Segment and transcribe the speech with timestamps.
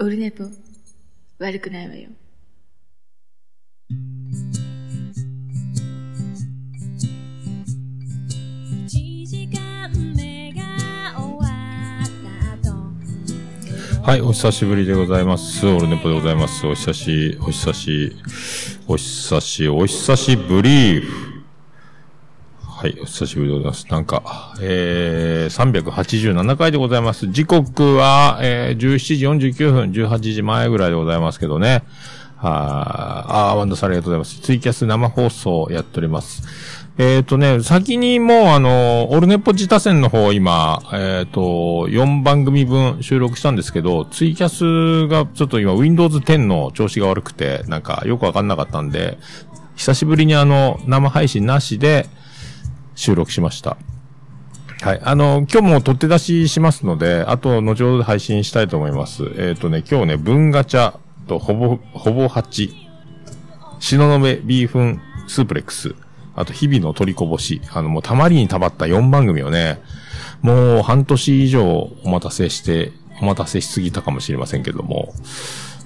[0.00, 0.44] オルネポ、
[1.40, 2.08] 悪くないわよ。
[14.04, 15.66] はい、お久しぶりでございます。
[15.66, 16.64] オルネポでございます。
[16.64, 18.16] お久し、お久し、
[18.86, 21.02] お久し、お久しぶり。
[22.80, 23.88] はい、お久しぶりでございます。
[23.90, 27.26] なんか、えー、387回でございます。
[27.26, 31.82] 時刻は、えー、17時49分、18時前ぐらいでございますけどね。
[32.36, 34.40] はあ、あー、ワンダさんありがとうございます。
[34.42, 36.44] ツイキャス生放送やっております。
[36.98, 41.40] えっ、とね、先にもうあの、オルネポ自他戦の方今、えっ、と、
[41.88, 49.18] 4番組分収録したんですけど、ツイキャスがちょっと今 Windows 10の調子が悪くて、なんかよくわかんなかったんで、
[49.74, 52.06] 久しぶりにあの、生配信なしで
[52.98, 53.76] 収録しました。
[54.82, 55.00] はい。
[55.02, 59.24] あの、今日も取って出ししますので、あと、後ほど配信したいと思います。
[59.36, 60.96] えっ、とね、今日ね、文ガチャ
[61.28, 62.70] と、ほぼ、ほぼ8、
[63.78, 65.94] 東雲ビーフンスープレックス、
[66.34, 69.80] あと日々の取りこぼし、あのもうたまりにたまった4番組をね、
[70.42, 75.12] もう半年以上お待たせして、お待たせしすぎたかもしれませんけども、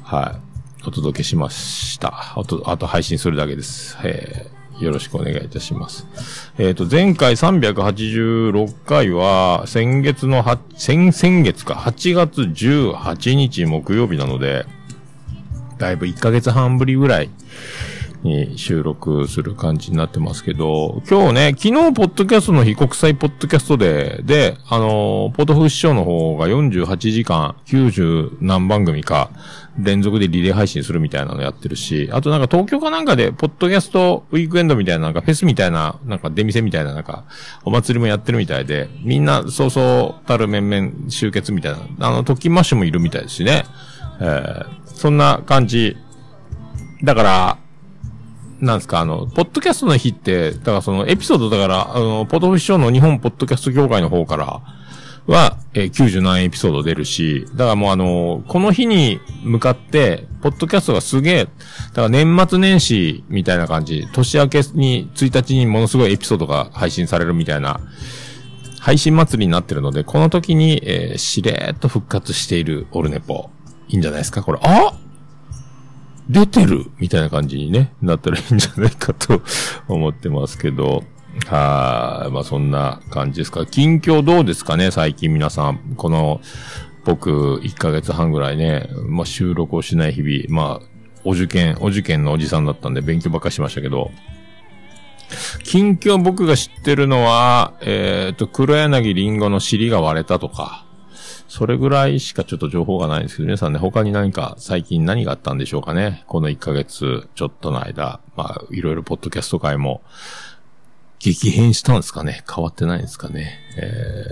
[0.03, 0.87] はい。
[0.87, 2.35] お届けしました。
[2.37, 3.97] あと、あと配信するだけです。
[4.03, 6.07] えー、よろしくお願いいたします。
[6.59, 14.67] えっ、と、前回386回は、先月のは、先、先月か、8月18日木曜日なので、
[15.79, 17.31] だいぶ1ヶ月半ぶりぐらい
[18.23, 29.31] に収録する感じになってますけど、今日ね、昨日、ポッドキャストの日国際ポッドキャストで、で、あの、ポトフ師匠の方が48時間、90何番組か、
[29.79, 37.25] 連続でリレー配信するみたいなのやってるし、あとなんか東京かなんかで、ポッドキャストウィークエンドみたいな、なんかフェスみたいな、なんか出店みたいな、なんか、
[37.65, 43.65] お祭りもやってるみたいで、みんな、そうそうたる面々集結みたいな、あの、トッキンマッシュもいるみたいですしね。
[44.21, 45.97] えー、そんな感じ。
[47.03, 47.59] だから、
[48.61, 54.61] なんですか、あの、ポッドキャストの日って、だからそのエピソードだから、あの、ポトフ師匠の日本ポッドキャスト協会の方から
[55.27, 67.81] は、えー、90何エピソード出るし、だからもうあの、この日に向かって、ポッドキャストがすげえ、だから年末年始みたいな感じ、年明けに1日にものすごいエピソードが配信されるみたいな、
[68.81, 73.51] 配信祭りになってるので、この時に、えー、しれーっと復活しているオルネポ。
[73.89, 74.43] いいんじゃないですか？
[74.43, 74.99] これ、あ
[76.29, 79.43] 出てるみたいな感じにね、なったらいいんじゃないかと
[79.87, 81.05] 思ってますけど。
[81.47, 82.31] はい。
[82.31, 83.67] まあそんな感じですか。
[83.67, 85.95] 近況どうですかね最近皆さん。
[85.97, 86.41] この、
[87.05, 90.87] 僕、1ヶ月半ぐらいね、まあ収録をしない日々、まあ、
[91.25, 94.11] お受験、お受験のおじさんだったんで勉強ばっかしましたけど、
[95.65, 100.85] 近況僕が知ってるのは、えっ、と、黒柳りんごの尻が割れたとか、
[101.49, 106.25] それぐらいしかちょっと情報がないんですけど、皆さんね、他に何か最近何があったんでしょうかね。
[106.27, 110.03] この1ヶ月ちょっとの間、まあ、いろいろポッドキャスト界も
[111.23, 112.43] 激変したんですかね？
[112.53, 113.61] 変わってないんですかね？
[113.79, 114.27] え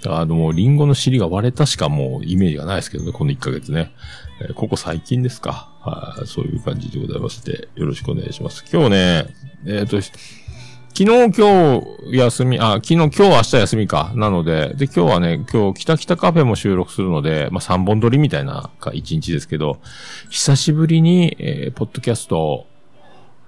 [0.00, 3.90] ー、だからもうリンゴの尻が割れたしかもうイメージがないですけどね、この1ヶ月ね。
[4.42, 5.72] えー、ここ最近ですか？
[5.80, 8.64] はい、そういう感じでございまして、よろしくお願いします。
[8.70, 9.26] 今日ね、
[9.66, 10.12] えっ、と、昨
[10.92, 14.12] 日、今日、休み、あ、昨日、今日、明日休みか。
[14.16, 19.78] なので、で、今日はね、今日、北北カフェも収録するので、まあ、3本撮りみたいな、か、1日ですけど、
[20.28, 22.66] 久しぶりに、えー、ポッドキャスト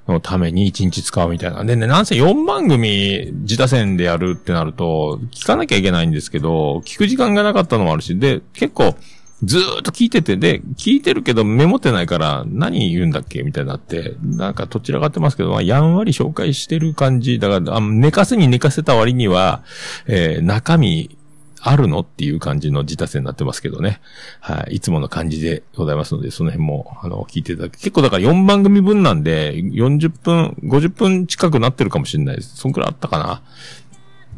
[0.09, 1.65] のために1日使うみたいな。
[1.65, 8.97] でね、なんせ4番組、自他戦でやるってなると、聞かなきゃいけないんですけど、聞く時間がなかったのもあるし、で、結構、
[9.45, 17.41] ずーっと聞いてて、で、聞いてるけどメモってないから何言うんだっけみたいになって、なんかどちらかってますけど、まあ、やんわり紹介してる感じ。
[17.41, 19.63] だから、あ寝かせに寝かせた割には、
[20.07, 21.17] えー、中身
[21.65, 22.01] あるの？
[22.01, 24.01] っていう感じの自他戦になってますけどね。
[24.41, 24.77] はい。
[24.77, 27.73] いつもの感じでございますので、その辺も、あの、聞いていただく。
[27.75, 32.57] 結構だから4番組分なんで、40分、50分近くなってるかもしれないです。
[32.57, 33.43] そんくらいあったかな。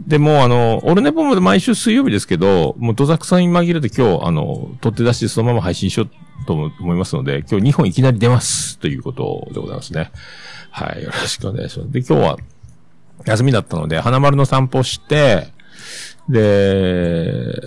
[0.06, 10.10] で、もあの、オルネポも毎週水曜日ですけど、もうドザクさんに紛れて今日、あの、取って出してそのまま配信しようと思いますので、今日2本いきなり出ますということでございますね。
[10.70, 11.92] はい、よろしくお願いします。
[11.92, 12.38] で、今日は
[13.24, 15.54] 休みだったので、花丸の散歩して、
[16.28, 17.60] で、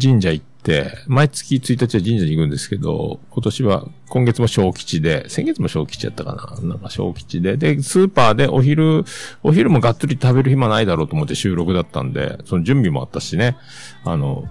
[0.00, 6.68] 神社行って、毎月1日は神社に行くんですけど、今年は、今月も小吉で、先月も小吉やったかな。
[6.68, 9.04] なんか小吉で、で、スーパーでお昼、
[9.42, 13.56] お昼もがっつり食べる暇ないだろうと思って収録だったんで、その準備もあったしね、
[14.04, 14.48] あの、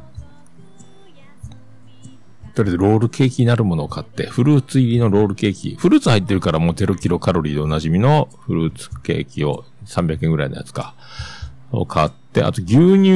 [2.54, 10.94] とりあえずロールケーキになるものを買って、フルーツ入りのロールケーキ、フルーツ入ってるからもう0キロカロリーでおなじみのフルーツケーキを300円ぐらいのやつか。
[11.72, 13.12] を買って、あと牛乳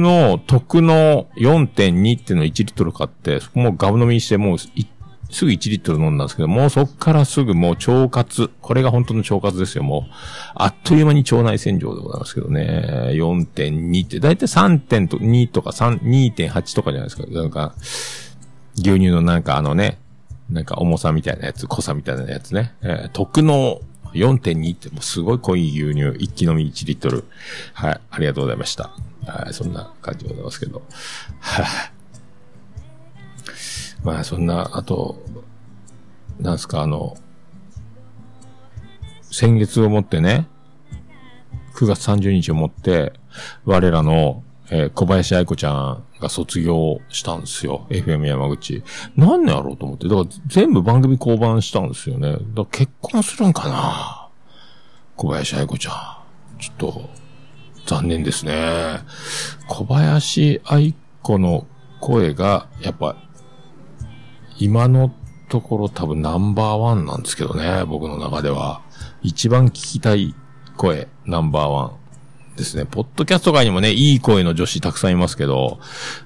[0.00, 8.50] の特の4.2っていうのを1リットル買って、そこもガブ飲みしてもうすぐ1リットル飲んだんですけど、もうそっからすぐもう腸活。
[8.60, 10.12] これが本当の腸活ですよ、もう。
[10.54, 13.10] あっという間に腸内洗浄でございますけどね。
[13.12, 17.26] 4.2って、だいたい3.2とか3 2.8とかじゃないですか。
[17.26, 17.74] なんか、
[18.76, 19.98] 牛乳のなんかあのね、
[20.50, 22.74] なんか重さみたいなやつ、濃さみたいなやつね。
[22.82, 23.80] えー特の
[24.16, 27.24] 4.2ってもうすごい濃い牛乳、一気飲み1リットル。
[27.74, 28.90] はい、ありがとうございました。
[29.26, 30.82] はい、そんな感じでございますけど。
[31.40, 31.66] はい。
[34.04, 35.22] まあそんな、あと、
[36.38, 37.16] なんすか、あの、
[39.30, 40.46] 先月をもってね、
[41.74, 43.12] 9月30日をもって、
[43.64, 47.86] 我らの、えー小林愛子ちゃんが卒業したんですよ。
[47.90, 48.82] FM 山口。
[49.16, 50.08] 何年やろうと思って。
[50.08, 52.32] だから全部番組降板したんですよね。
[52.32, 54.28] だから結婚するんかな
[55.16, 56.60] 小林愛子ちゃん。
[56.60, 57.10] ちょっと、
[57.86, 59.00] 残念ですね。
[59.68, 61.66] 小林愛子の
[62.00, 63.16] 声が、やっぱ、
[64.58, 65.12] 今の
[65.48, 68.82] ところ多分ナンバーワンなんですけどね、僕の中では。
[69.22, 70.34] 一番聞きたい
[70.76, 71.92] 声、ナンバーワン
[72.56, 72.86] ですね。
[72.86, 75.78] ポッドキャスト界にもね、いい声の女子たくさんいますけど、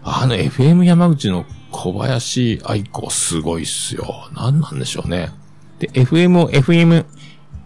[0.02, 4.28] あの FM 山口の小林愛子すごいっすよ。
[4.34, 5.30] 何なんでしょうね。
[5.78, 7.04] で、FM を FM、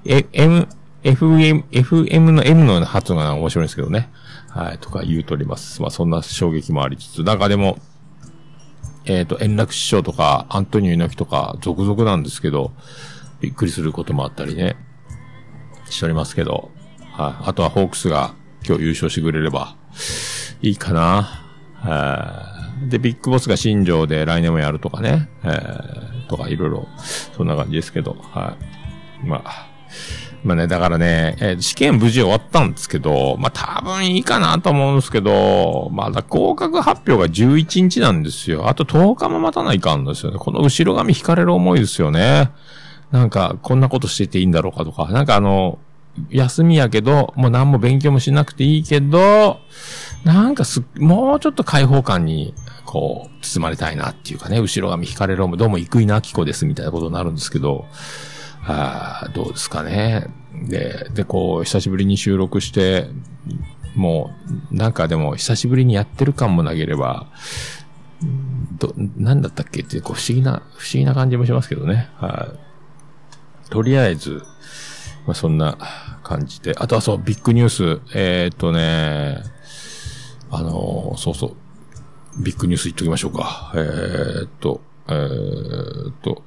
[0.06, 0.69] え M、
[1.02, 4.11] FM、FM の M の発音が面白いんですけどね。
[4.49, 5.82] はい、とか言うとおります。
[5.82, 7.78] まあそんな衝撃もありつつ、なんかでも、
[9.06, 12.72] えっ、と、円楽師匠とか、アントニオ猪木とか、続々なんですけど、
[13.40, 14.76] びっくりすることもあったりね、
[15.90, 16.70] しておりますけど、
[17.12, 17.49] はい。
[17.50, 18.34] あとはホークスが
[18.66, 19.76] 今日優勝してくれれば、
[20.62, 21.40] いいかな。
[21.76, 22.55] はい
[22.88, 26.88] で、ビッグボスが新庄で来年もやるとかね、えー、とかいろいろ、
[27.37, 28.56] そんな感じですけど、は
[29.22, 29.26] い。
[29.26, 29.69] まあ、
[30.43, 38.69] まあね、だからね、えー試験無事終わったんですけど、まあ多分いいかなと思うんですけど、まだ合格発表が11日なんですよ。
[38.69, 40.38] あと10日も待たないかんですよね。
[40.38, 42.50] この後ろ髪引かれる思いですよね。
[43.10, 45.78] なんか、こんなことしてていいんだろうかとか、なんかあの、
[46.31, 49.61] 休みやけど、もう何も勉強もしなくていいけど、
[50.25, 57.87] なんかす、もうちょっと開放感に、こう、包まれたいなっていうかね、後ろ髪引かれる思い、どうも生稲晃子ですみたいなことになるんですけど、
[58.66, 60.28] あーどうですかね。
[60.69, 63.08] で、で、こう、久しぶりに収録して、
[63.94, 64.31] も
[64.70, 67.26] う、なんかでも、久しぶりにやってる感もなければ、
[68.78, 72.08] ど、なんだったっけって、こう、不思議な、不思議な感じもしますけどね。
[72.17, 72.49] は
[73.67, 73.70] い。
[73.70, 74.43] とりあえず、
[75.26, 75.78] まあ、そんな
[76.24, 76.74] 感じで。
[76.76, 78.00] あとはそう、ビッグニュース。
[78.14, 79.44] えーっとね、
[80.50, 81.54] あのそうそう。
[82.42, 83.72] ビッグニュース言っときましょうか。
[83.76, 86.42] えーっと、えーっと、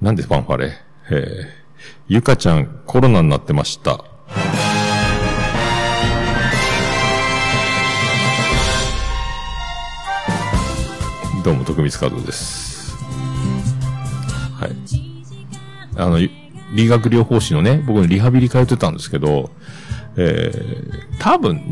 [0.00, 0.72] なんでファンファレ
[1.10, 1.46] えー、
[2.06, 4.04] ゆかちゃんコロナになってました。
[11.44, 12.67] どうも、徳光和夫です。
[14.58, 14.72] はい。
[15.96, 16.18] あの、
[16.74, 19.50] 理学療法士のね、僕のリハビリ通ってたんですけど、
[20.16, 21.62] えー、多分、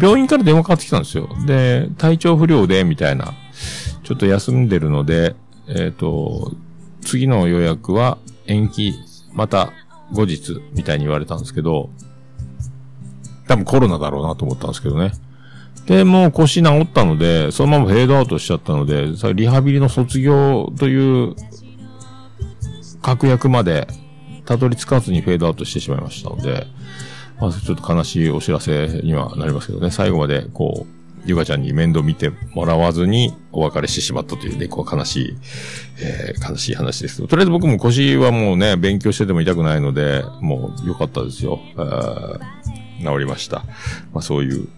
[0.00, 1.28] 病院から電話かかってきたんですよ。
[1.46, 3.34] で、体調不良で、みたいな。
[4.02, 5.36] ちょっと休んでるので、
[5.68, 6.52] えっ、と、
[7.02, 8.94] 次の予約は延期、
[9.32, 9.72] また
[10.12, 11.90] 後日、みたいに言われたんですけど、
[13.46, 15.12] 多分コロナだろうなと思ったんですけどね。
[15.86, 21.34] で、もう腰治ったので、そのままフェードアウトしちゃったので、リハビリの卒業という
[23.02, 23.86] 確約まで
[24.44, 26.66] たどり着かずにフェードアウトしてしまいましたので、
[27.40, 35.36] まあ、ちょっと悲しいお知らせにはなりますけどね、最後まで、こう、ゆかちゃんに面倒見てもらわずにお別れしてしまったというね、こう悲しい、
[36.00, 41.60] えー悲しい話ですけど、とりあえず僕も腰はもうね、勉強してても痛くないので、もう良かったですよ。
[42.98, 43.64] 治りました。
[44.12, 44.68] まあそういう、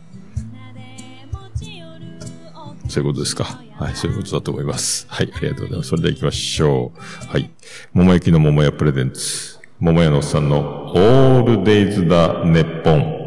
[2.94, 3.60] そういうことですか。
[3.72, 5.06] はい、そういうことだと思います。
[5.08, 5.88] はい、ありがとうございます。
[5.90, 7.26] それでは行きましょう。
[7.26, 7.50] はい。
[7.92, 9.58] 桃焼きの桃屋プレゼンツ。
[9.80, 13.24] 桃屋のおっさんのオールデイズだネッポン。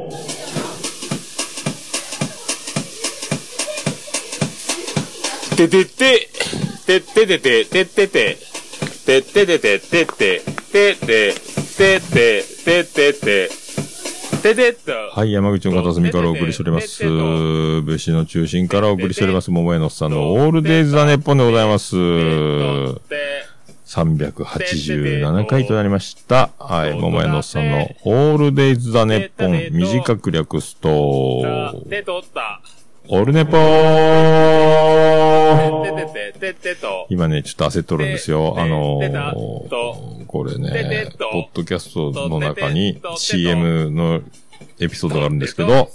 [5.58, 6.30] ててて、
[6.86, 8.38] てっててて、てってて、
[9.06, 11.36] てっててて、てって、てって、
[11.78, 13.67] てって、てってて、
[14.42, 14.92] ててっと。
[14.92, 17.04] はい、山口の片隅からお送りしております。
[17.04, 19.52] 武士の中心からお送りしております。
[19.52, 21.96] 桃屋のさんのオールデイズだネッポンでございます。
[23.88, 26.50] 387回となりました。
[26.60, 32.62] はい、桃屋のさんのオールデイズ・ザ・ネッポン、短く略すと、手取った。
[33.10, 37.08] オルネポてーててててと。
[37.10, 38.56] 今ね、ちょっと焦っとるんですよ。
[38.56, 44.22] であのーとこれでねポッドキャストの中でに CM の
[44.80, 45.90] エピソードがあるんですけど、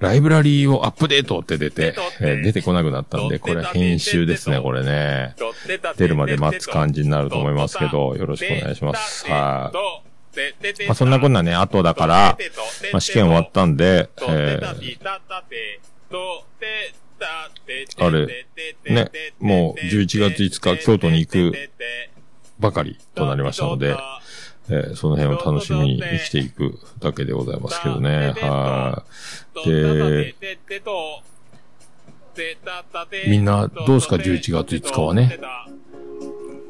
[0.00, 5.36] ライブラリーをアップデートって出てえー出てこなくなったんで、これは編集ですね、これね。
[5.96, 10.09] 出るまで待つ感じになると思いますけどよろしくお願いしますはいい
[10.86, 12.38] まあそんなこんなね、後だから、
[12.92, 14.96] まあ試験終わったんで、えー
[17.98, 18.26] あれ
[18.88, 21.52] ねもう11月5日京都に行く
[22.58, 23.96] ばかりとなりましたので、
[24.68, 28.34] えーその辺を楽しみに生きていくだけでございますけどね。
[28.40, 29.04] は
[29.64, 29.68] い。
[29.68, 30.34] で、
[33.26, 35.38] みんなどうすか11月5日はね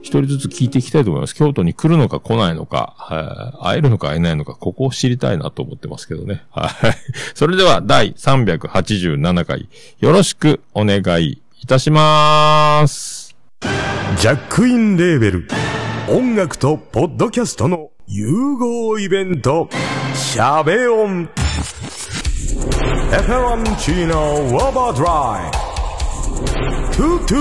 [0.02, 1.34] 一人ずつ聞いていきたいと思います。
[1.34, 6.42] 京都に来るのか来ないのか、会えるのか会えないのか、ここを知りたいなと思ってますけどね。
[6.50, 6.70] はい。
[7.34, 9.68] それでは第387回、
[10.00, 13.36] よろしくお願いいたしまーす。
[14.18, 15.46] ジャックインレーベル
[16.08, 19.68] 音楽とポッドキャストの融合イベント
[20.14, 21.28] シャベオン
[23.12, 25.50] エフェロンチーノウォーバードライ
[26.96, 27.40] トゥトゥ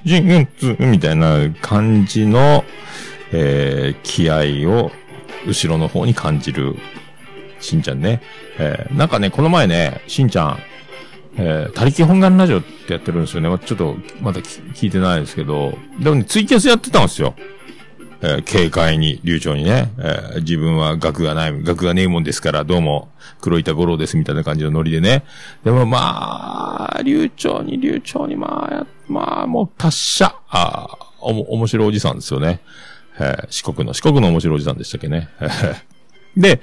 [0.05, 2.65] 11月みたいな感じの、
[3.33, 4.93] えー、気合を
[5.45, 6.77] 後ろの方に感じる
[7.59, 8.23] しんちゃんね。
[8.61, 10.61] えー、なんかね、この前ね、しんちゃん、
[11.37, 13.49] えー、他力本願ラジオってやってるんですよね。
[13.49, 17.35] まあちょっと、まだ聞聞いてないですけど、でもね、ツイキャスやってたんですよ。
[18.27, 23.11] えー軽快に、流暢にね、えー自分は学がない、学がねえもんですから、どうも、
[23.43, 25.25] 黒板五郎ですみたいな感じのノリでね。
[25.63, 30.35] でもまあ、流暢に流暢に、まあ、まあ、もう達者。
[30.49, 32.61] ああ、おも、面白いおじさんですよね。
[33.19, 35.29] えー四国の、四国の面白いおじさんでしたっけね。
[36.35, 36.63] で、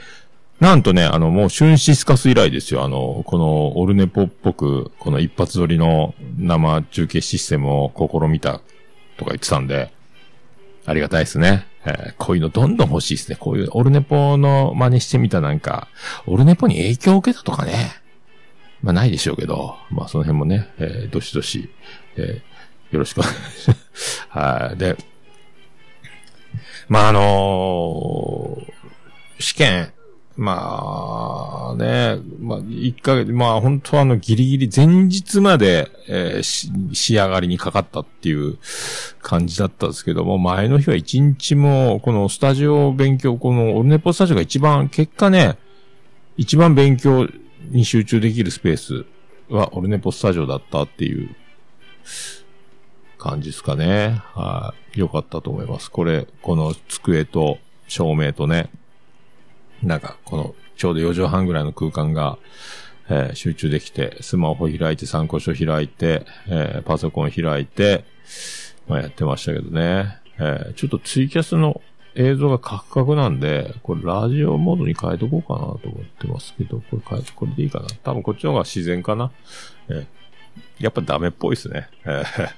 [0.59, 2.83] なんとね、あの、もう、シュンシスカス以来ですよ。
[2.83, 8.61] あの、この、オルネポっぽく、この一発撮りの生中継システムを試みた
[9.17, 9.91] とか言ってたんで、
[10.85, 11.67] ありがたいですね。
[11.85, 13.35] えーこういうのどんどん欲しいですね。
[13.39, 15.87] こういう、オルネポの真似してみたなんか、
[16.27, 17.91] オルネポに影響を受けたとかね。
[18.81, 21.69] まあないでしょうけど、まあその辺もね、えーどしどし、
[22.17, 24.27] えーよろしくお願いします。
[24.29, 24.77] はい。
[24.77, 24.97] で、
[26.89, 28.71] まああのー
[29.39, 29.91] 試験、
[30.41, 38.57] まあね、まあ一ヶ月、まあ本当はあのギリギリ前日まで、えーし仕上がりにかかったっていう
[39.21, 45.59] 感じだったんですけども、前の日は一日も、このスタジオ勉強、このオルネポスタジオが一番、結果ね、
[46.37, 47.27] 一番勉強
[47.69, 49.05] に集中できるスペース
[49.47, 51.35] はオルネポスタジオだったっていう
[53.19, 54.23] 感じですかね。
[54.33, 55.01] はい。
[55.01, 55.91] 良かったと思います。
[55.91, 58.71] これ、この机と照明とね、
[59.83, 62.37] なんか、この、ちょうど4畳半ぐらいの空間が、
[63.09, 68.05] えー集中できて、スマホ開いて、参考書開いて、えーパソコン開いて、
[68.87, 70.17] まあやってましたけどね。
[70.39, 71.81] えーちょっとツイキャスの
[72.15, 77.87] 映像がカクカクなんで、これラジオモードに変えとこうかなと思ってますけど、これ変えて、これでいいかな。
[78.03, 79.31] 多分こっちの方が自然かな。
[79.89, 80.05] えー
[80.79, 81.87] やっぱダメっぽいですね。
[82.05, 82.49] えー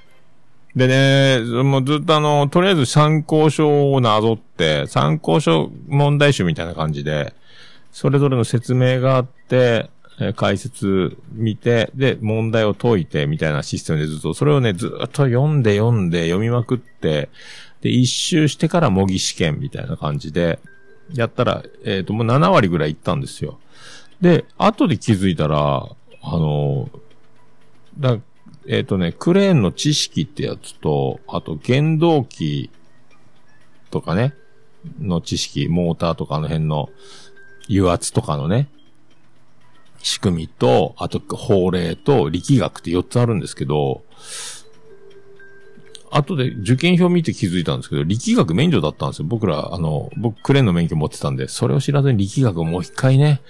[0.76, 7.32] でね、もうずっとあの、とりあえず参考書をなぞって、参考書問題集みたいな感じで、
[7.92, 9.88] それぞれの説明があって、
[10.20, 17.30] え解説見て、で、問題を解いて、みたいなシステムでずっと、それをね、ずっと読んで読んで読みまくって、
[17.80, 20.58] で、一周してから模擬試験みたいな感じで、
[21.12, 23.58] やったら、えっ、と、もう7割ぐらいいったんですよ。
[24.20, 25.86] で、後で気づいたら、
[26.22, 26.88] あの、
[27.98, 28.18] だ
[28.66, 32.70] えっ、とね、クレーンの知識ってやつと、あと原動機
[33.90, 34.34] とかね、
[35.00, 36.90] の知識、モーターとかの辺の
[37.68, 38.68] 油圧とかのね、
[40.02, 44.02] 仕組みと、あと法令と力学って4つあるんですけど、
[46.16, 49.26] 後で受験票見て気づいたんですけど、力学免除だったんですよ。
[49.28, 53.40] 僕ら、あの、僕クレーンの免許持ってたんで、それを知らずに力学をもう一回ね、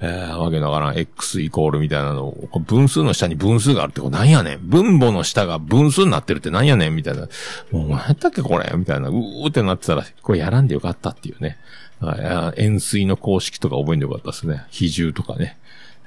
[0.00, 4.68] えー、わけだからん、X イコールみたいなのを、分数の下に分数があるってこれなんやねん。
[4.68, 7.28] 分母の下が分数になってるってなんやねんみたいな。
[7.70, 9.08] もう何やったっけこれみたいな。
[9.08, 11.58] うーってなってたら、これやらんでよかったっていうね。
[12.00, 14.64] はいあ円錐の公式とか覚えんでよかったですね。
[14.70, 15.58] 比重とかね。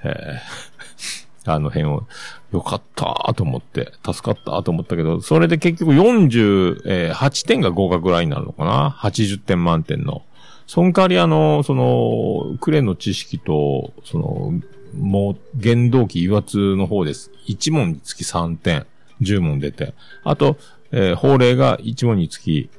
[0.04, 2.08] えーあの辺を、
[2.52, 10.24] よかったと思って、助かったと思ったけど、それで結局48点が合格ラインになるのかな ?80 点満点の。
[10.68, 14.54] その代わりあの、その、クレーンの知識と、その、
[14.98, 17.32] もう、原動機油圧の方です。
[17.48, 18.86] 1問につき3点、
[19.22, 19.94] 10問出て。
[20.24, 20.58] あと、
[20.92, 22.70] えー法令が1問につき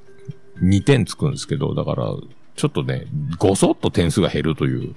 [0.63, 2.15] 2点つくんですけど、だから、
[2.57, 3.07] ちょっとね、
[3.39, 4.95] ごそっと点数が減るという、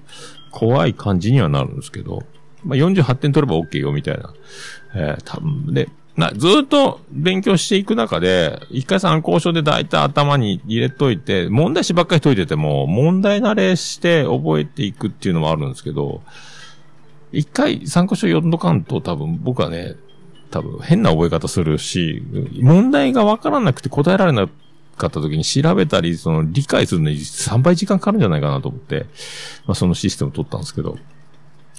[0.51, 2.23] 怖い感じにはなるんですけど、
[2.63, 4.33] まあ、48点取れば OK よ、みたいな。
[4.95, 16.21] えー、多分で、な、ずっと勉強していく中で、一回参考書で大体頭に入れといて、問題詞ばっかり解いてても、問題慣れして覚えていくっていうのもあるんですけど、
[17.31, 19.95] 一回参考書読んどかんと多分僕はね、
[20.49, 22.23] 多分変な覚え方するし、
[22.61, 24.47] 問題がわからなくて答えられな
[24.97, 29.05] かった時に調べたり、その理解するのに3倍時間かかるんじゃないかなと思って、
[29.67, 30.97] まあそのシステムを取ったんですけど、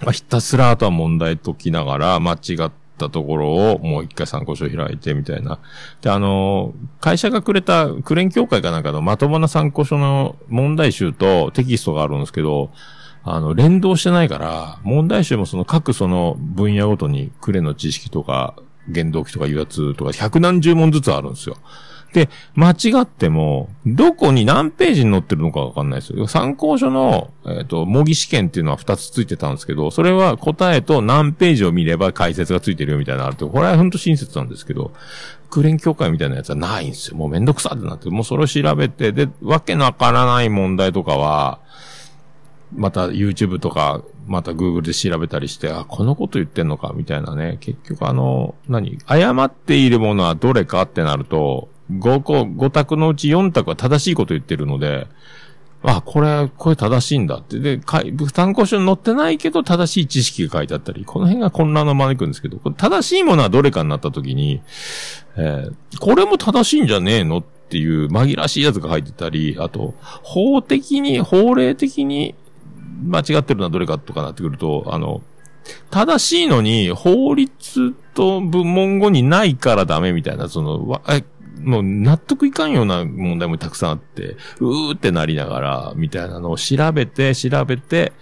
[0.02, 5.58] まあ、ひたすらあとは問題解きながら、間違ったところをもう一回参考書開いてみたいな。
[6.00, 12.70] で、あの会社がくれた、クレーン協会かなんかのまともな参考書の問題集とテキストがあるんですけど、
[13.24, 18.54] あの、連動してないから、問題集もその各その分野ごとにクレーンの知識とか、
[18.92, 21.56] 原動機とか油圧とか百何十問ずつあるんですよ。
[22.12, 26.26] で、間違っても、どこに何ページに載ってるのかわかんないですよ。
[26.26, 34.92] 参考書の、えっ、と、模擬試験っていうのは2つついてたんですけど、それは答えと何ページを見れば解説がついてるよみたいなのあると、これは本当親切なんですけど、
[35.50, 37.16] クレーン協会みたいなやつはないんですよ。
[37.16, 41.60] もうめんどくさってなって、もうそれを調べて、で、わけのわからない問題とかは、
[42.74, 47.56] また YouTube とか、また Google で調べたりして、あ、このこと言ってんのか、みたいなね。
[47.60, 48.98] 結局あの、何？
[49.06, 55.06] 誤っているものはどれかってなると、5個、5択のうち4択は正しいこと言ってるので、
[55.82, 57.60] あ、これ、これ正しいんだって。
[57.60, 64.60] で、かい参考書に載ってないけど正しい知識が書いてあったり、この辺が混乱の招くんですけど、正しいものはどれかになった時に、
[65.36, 72.34] えーこれも正しいんじゃねえのっていう紛らしいやつが書いてたり、あと、法的に、法令的に
[73.04, 75.22] 間違ってるのはどれかとかなってくると、あの、
[75.90, 81.24] 正しいのに、法律と文文語にないからダメみたいな、その、え
[81.62, 88.12] もう納得いかんような問題もたくさんあって、うーってなりながら、みたいなのを調べて、調べて、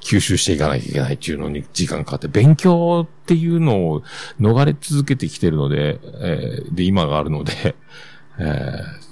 [0.00, 4.02] 吸収していかなきゃいけないっていうのに時間かかって、勉強っていうのを
[4.40, 7.74] 逃れ続けてきてるので、えーで、今があるので、
[8.38, 9.04] えー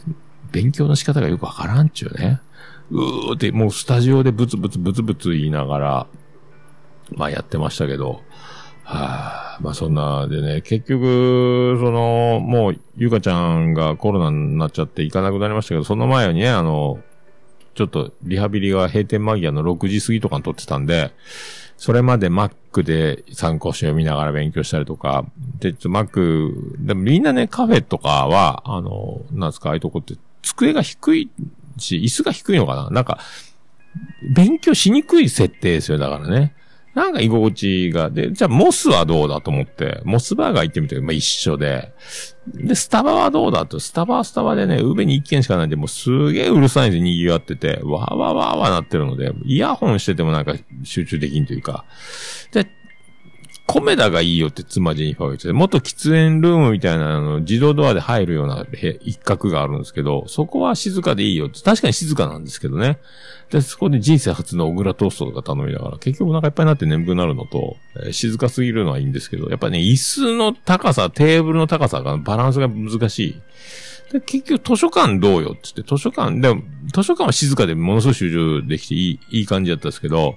[0.52, 2.38] 勉強の仕方がよくわからんっちゅうね。
[2.90, 6.06] うーって、もうスタジオでブツブツブツブツ言いながら、
[7.16, 8.20] まあやってましたけど、
[8.92, 17.00] はあ、まあそんなでね、結局、その、もう、ゆかちゃんがコロナになっちゃって行かなくなりましたけど、その前にね、あの、
[17.74, 21.12] ちょっとリハビリが閉店間際の6時過ぎとかに撮ってたんで、
[21.78, 25.24] それまで Mac で参考書を見ながら勉強したりとか、
[25.58, 31.30] で、ちょ Mac、でもみんなね、カフェとかは、あの、なんですか、ああいうとこって、机が低い
[31.78, 33.18] し、椅子が低いのかななんか、
[34.34, 36.54] 勉強しにくい設定ですよ、だからね。
[36.94, 41.92] なんか居心地が、で、じゃあモスはどうだと思って、モスバーガー行ってみて、まあ一緒で。
[42.46, 51.86] で、スタバはどうだと、スタバはスタバでね、上に一軒しかないんで、もうすげえうるさいんで賑わってて、わーわーわーわーなってるので、イヤホンしててもなんか集中できんというか。
[52.52, 52.68] で、
[53.72, 58.66] コメダがいいよって妻ジェニファーが言ってて、元喫煙ルームみたいなの自動ドアで入るような
[59.00, 62.98] 一角があるんですけど、そこは静かでいいよって、確かに静かなんですけどね。
[63.48, 73.40] で、そこで人生初の小倉トーストとか頼みながら、結局お腹いっぱいになって眠くなるのと、えー静かすぎるのはいいんですけど、やっぱね、椅子の高さ、テーブルの高さが、バランスが難しい。
[74.12, 76.62] で、結局図書館どうよって言って、図書館、でも、
[76.94, 80.36] 図書館は静かでものすごい集中できていい、いい感じだったんですけど、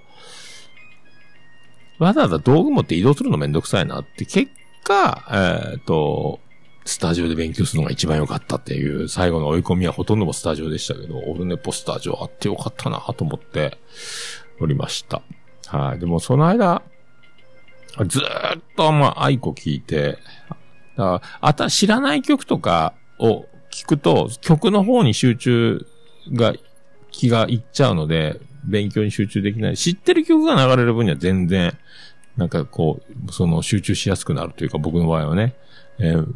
[1.99, 4.51] わざわざ道具持って移動するのめんどくさいなって、結
[4.83, 6.39] 果、えっ、と、
[6.85, 13.77] スタジオで勉強するのが一番良かったっていう、最後の追い込みはほとんどもスタジオでしたけど、オルネポスタジオあってよかったなと思って
[14.59, 15.21] おりました。
[15.67, 15.99] はい。
[15.99, 16.83] でもその間、
[18.07, 20.19] ずーっとまあ、愛子聞いて、
[20.95, 25.85] だあた、知らない曲とかを聞くと、曲の方に集中
[26.33, 26.53] が、
[27.11, 29.77] 気がいっちゃうので、勉強に集中できない。
[29.77, 31.77] 知ってる曲が流れる分には全然、
[32.37, 35.53] なんかこう、その集中しやすくなるというか、僕の場合はね。
[35.99, 36.27] えー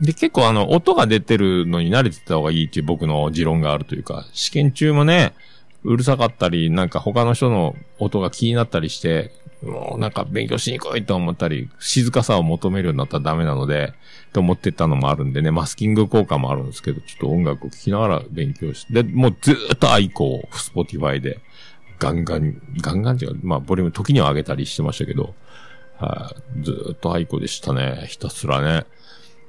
[0.00, 5.32] で、結構あの、音が出てるのに慣れてた方がいいっていう僕の持論があるというか、試験中もね、
[5.84, 9.30] うるさかったり、なんか他の人の音が気になったりして、
[9.62, 13.92] もうなんか勉強しにくいと思ったり、静かさを求めるようになったらダメなので、
[14.32, 21.38] と思ってたのもあるんでね、マスキング効果もあるんですけど、ちょっと音楽を聴きながら勉強して、で、もうずーっとアイコを、スポティファイで、
[22.02, 25.34] ガンガン、ガンガンっていうか、まあ、ボリューム時には上げたりしてましたけど、
[25.98, 28.06] はい、ずっとアイコでしたね。
[28.08, 28.84] ひたすらね。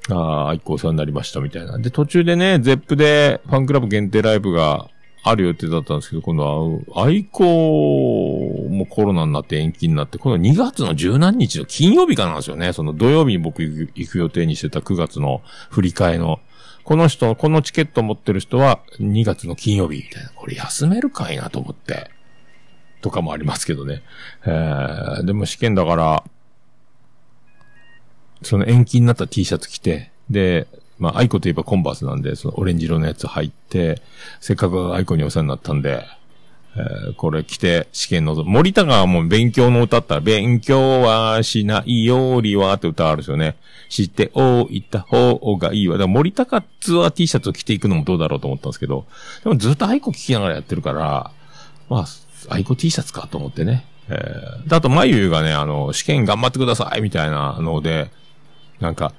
[0.10, 1.80] ああ、アイコお世話になりましたみたいな。
[1.80, 4.90] で、途中でね、ゼップでファンクラブ限定ライブが
[5.24, 12.74] ある予定だったんですけど、今度は、 aikoもコロナになって延期になって、この2月の十何日の金曜日かなんですよね。
[12.74, 16.40] その土曜日に僕行く行く予定にしてた9月の振り替えの。
[16.84, 20.30] この人、このチケット持ってる人は2月の金曜日みたいな。
[20.36, 22.12] これ休めるかいなと思って。
[23.04, 24.02] とかもありますけどね。
[24.46, 26.24] えー、でも試験だから、
[28.42, 34.02] その延期になった T シャツ着て、で、まあ、アイコといえばコンバースなんで、そのオレンジ色のやつ入って、
[34.40, 36.06] せっかくアイコにお世話になったんで、
[36.76, 43.58] えーこれ着て試験の、森高がもう勉強の歌ったら、勉強はしないよりはって歌あるんですよね。
[43.90, 45.96] 知っておいた方がいいわ。
[45.96, 49.06] だから森高ツアー T シャツを着ていくのもどうだろうと思ったんですけど、
[49.44, 51.32] でもずっとアイコ聞きながらやってるから、
[51.90, 52.06] まあ、
[52.50, 53.86] アイコ T シャツかと思ってね。
[54.10, 58.12] えー、であと、まゆゆがね、あの、試験頑張ってくださいみたいなので、
[58.80, 59.14] なんか、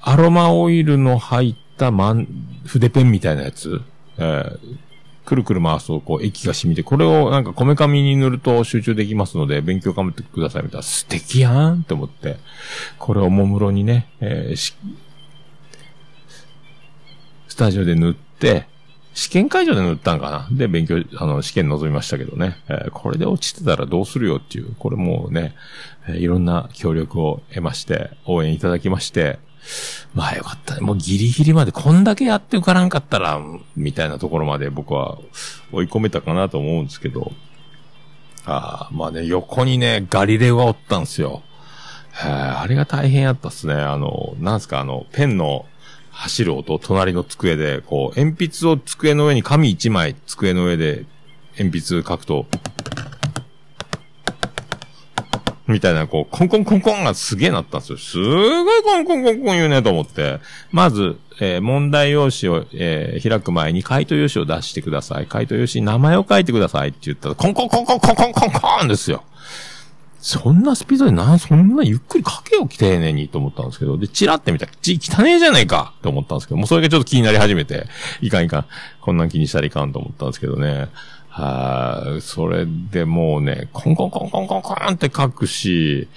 [0.00, 2.26] アロマオイルの入ったマン、
[2.66, 3.82] 筆ペンみたいなやつ、
[4.18, 4.78] えー、
[5.24, 12.38] くるくる回すと、こう、液が染みて、これをなんかこめかみに塗ると集中できますので、勉強頑張ってくださいみたいな、素敵やんって思って、
[12.98, 14.74] これをもむろにね、えーし
[17.46, 18.66] スタジオで塗って、
[19.20, 20.48] 試験会場で塗ったんかな？
[20.50, 22.56] で、勉強、あの、試験臨みましたけどね。
[22.68, 25.54] えーこれで落ちてたらどうするよっていう、これもうね、
[26.08, 29.38] えーいろんな協力を得まして、応援いただきまして、
[30.14, 30.80] まあよかったね。
[30.80, 33.38] もうギリギリまでこんだけやって受からんかったら、
[33.76, 35.18] みたいなところまで僕は
[35.70, 37.30] 追い込めたかなと思うんですけど。
[38.46, 41.42] ああ、まあね、横にね、ガリレオがおったんですよ。
[42.24, 43.74] えあれが大変やったっすね。
[43.74, 45.66] あの、なんすか、あの、ペンの
[46.20, 51.06] 走る音、隣の机で、こう、鉛筆を机の上に紙一枚、机の上で
[51.58, 52.46] 鉛筆書くと、
[55.66, 57.98] みたいな、こう、コンコンコンコンがすげえなったんですよ。
[57.98, 60.40] すごいコンコンコンコン言うねと思って。
[60.70, 65.26] まず、えー問題用紙を、えー開く前に回答用紙を出してください。
[65.26, 69.24] 回答用紙に名前を書いてくださいって言ったら、コンコンコンコンコンコンコンコンですよ。
[70.20, 75.94] そんなスピードでな、そんなゆっくりかけよ、丁寧にと思ったんですけど、で、チラって見たら、ち汚ねえじゃないか！
[75.98, 77.86] って思ったんですけど、もうそれがちょっと気になり始めて、
[78.20, 78.66] いかんいかん、
[79.00, 80.88] こんなん気にしたらいかんと思ったんですけどね。
[81.28, 86.08] はい、それでもうね、コンコンコンコンコンコンって書くし、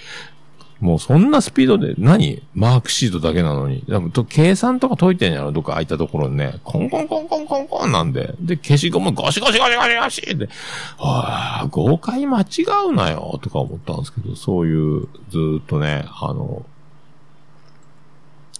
[0.84, 2.43] もうそんなスピードで、何？
[2.54, 3.86] マークシートだけなのに。
[3.88, 5.54] でもと計算とか解いてんやろ？
[5.54, 6.60] どっか空いたところにね。
[6.65, 8.36] コンコンコンコンコンコンなんで。
[8.41, 10.50] で、消しゴムゴシゴシゴシゴシゴシって。
[10.98, 12.46] はあ、豪快間違
[12.89, 16.65] うなよとか思ったんですけど、そういう、ずっとね、あの、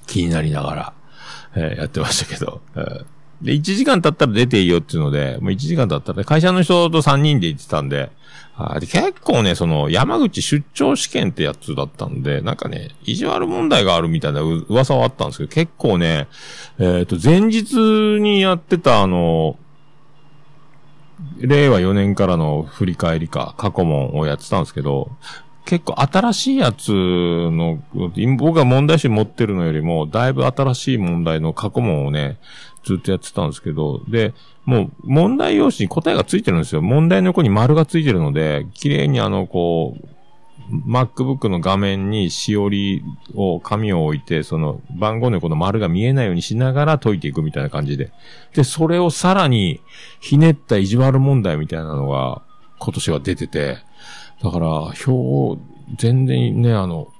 [0.08, 0.94] 気になりながら、
[1.56, 3.06] えーやってましたけど、えー
[3.42, 8.12] で、1時間経ったら出ていいよっていうので、もう1時間経ったら、会社の人と3人で行ってたんで、
[8.56, 16.28] あで結構ね、その、山口出張試験ってやつだったんで、なんかね、意地悪問題があるみたいな噂はあったんですけど、結構ね、
[16.78, 17.76] えっ、と、前日
[18.22, 19.58] にやってたあの、
[21.40, 25.10] 令和4年からの振り返りか、過去問をやってたんですけど、
[25.66, 27.82] 結構新しいやつの、
[28.38, 32.38] 僕が問題集持ってるのよりも、だいぶ新しい問題の過去問をね、
[32.84, 34.34] ずっとやってたんですけど、で、
[34.66, 36.82] もう問題用紙に答えがついてるんですよ。
[36.82, 40.08] 問題の横に丸がついてるので、綺麗にあの、こう、
[40.88, 43.04] MacBook の画面にしおり
[43.36, 48.12] を、紙を置いて、その番号の横の丸が見えないようにしながら解いていくみたいな感じで。
[48.54, 49.82] で、それをさらに
[50.20, 52.42] ひねった意地悪問題みたいなのが
[52.80, 53.78] 今年は出てて、
[54.42, 54.68] だから、
[55.08, 55.62] 表、
[55.98, 57.13] 全然ね、あの、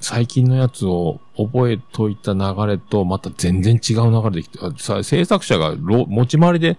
[0.00, 6.78] 最近のやつを覚えといた流れと、また全然違う流れできて、さ制作者が持ち回りで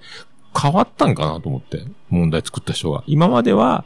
[0.59, 3.03] 変わったんかなと思って、問題作った人が。
[3.07, 3.85] 今までは、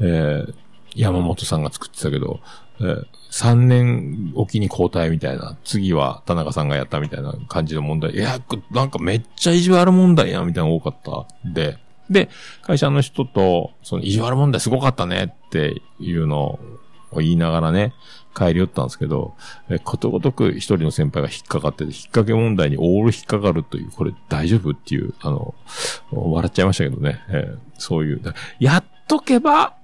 [0.00, 0.54] えー、
[0.94, 2.40] 山本さんが作ってたけど、
[2.80, 8.12] えー、3年おきに交代みたいな、次は田中さんがやったみたいな感じの問題。
[8.12, 8.38] いや、
[8.70, 11.26] なんかめっちゃ意地悪問題や、みたいなの多かった。
[11.44, 11.78] で、
[12.10, 12.28] で、
[12.62, 16.58] 会社の人と、その意地悪問題すごかったねっていうの
[17.12, 17.94] を言いながらね、
[18.34, 19.34] 帰り寄ったんですけど、
[19.68, 25.54] えことごとく一人の先輩が引っかかってて、引っ掛け問題にオール引っかかるという、これ大丈夫っていう、あの、
[26.10, 28.22] 笑っちゃいましたけどね、えーそういう、
[28.60, 29.74] やっとけば、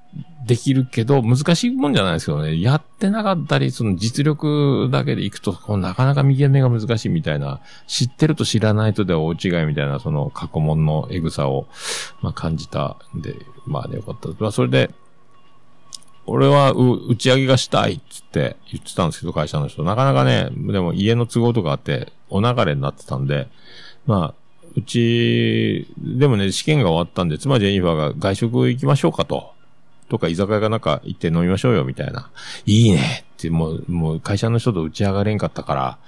[0.44, 11.68] できるけど、難しいもんじゃないですけどね、やってなかったり、その実力だけでいくと、こうなかなか見極めが難しいみたいな、知ってると知らないとでは大違いみたいな、その過去問のエグさを、
[12.22, 13.36] まあ感じたんで、
[13.66, 14.28] まあね、よかった。
[14.40, 14.90] まあそれで、
[16.26, 19.82] 俺は打ち上げがしたいっつって言ってたんですけど、会社の人。
[19.82, 23.48] なかなかね、でも家の都合とかあって、お流れになってたんで、
[24.06, 24.34] まあ、
[24.76, 29.52] うち、でもね、試験が終わったんで、妻ジェニファーが外食行きましょうかと。
[30.08, 32.30] とか居酒屋かなんか行って飲みましょうよ、みたいな。
[32.66, 35.98] いいねって、もう、もう会社の人と打ち上がれんかったから、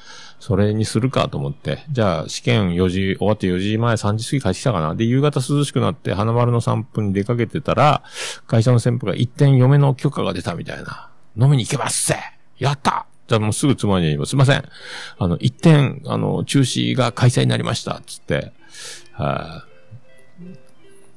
[0.42, 1.84] それにするかと思って。
[1.92, 4.96] じゃあ、試験4時、終わって4時前3時過ぎ帰ってきたかな。
[4.96, 8.02] で、夕方涼しくなって、花丸の散歩に出かけてたら、
[8.48, 11.10] 会社の先輩が一点嫁の許可が出たみたいな。
[11.36, 12.16] 飲みに行けますせ
[12.58, 14.32] やったじゃあもうすぐ妻に言います。
[14.32, 14.64] いません。
[15.16, 18.02] あの、一点、あの、中止が開催になりました。
[18.04, 18.52] つって。
[19.12, 19.64] は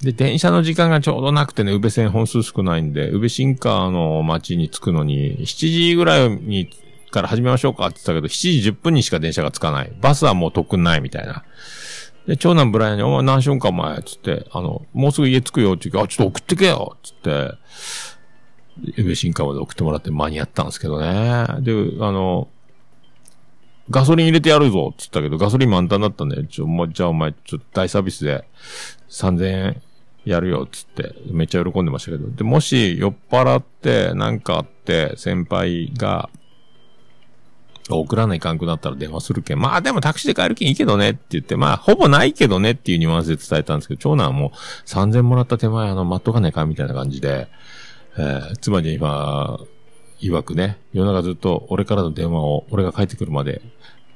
[0.02, 6.70] い、で、電車の時間がちょうどなくてね、宇部線本数少ないんで、宇部新川の町に着くのに、7時ぐらいに、
[7.16, 9.94] から始めましょうかって言ったけど、7時10分にしか電車がつかない。
[10.02, 11.44] バスはもう特訓ないみたいな。
[12.28, 17.54] で、長男ブライアンに、お前何しよんかお前、つって、あの、もうすぐ家着くよって言うから、あ、ちょっと送ってけよつって、
[18.98, 21.46] 宇部新川まで送ってもらって間に合ったんですけどね。
[21.62, 22.50] で、あの、
[23.90, 28.44] ガソリン入れてやるぞって言ったけど、ガソリン満タンだったんで、ちょ、もう、じゃあお前、ちょっと大サービスで
[29.10, 29.82] 3000円
[30.26, 32.28] やるよっつって、めっちゃ喜んでましたけど。
[32.30, 36.30] で、もし酔っ払ってなんかあって、先輩が、
[37.90, 39.60] 送らないかんくなったら電話するけん。
[39.60, 41.12] まあでもタクシーで帰るけんいいけどね。
[41.12, 42.72] って言って、まあほぼないけどね。
[42.72, 44.52] っていうニュアンスで伝えたんですけど、長男はもう
[44.88, 47.48] 3000もらった手前あの、待っとかないかみたいな感じで、
[48.18, 49.60] えー、つまり今、
[50.22, 53.62] 曰くね、夜中ずっと俺からの電話を俺が帰ってくるまで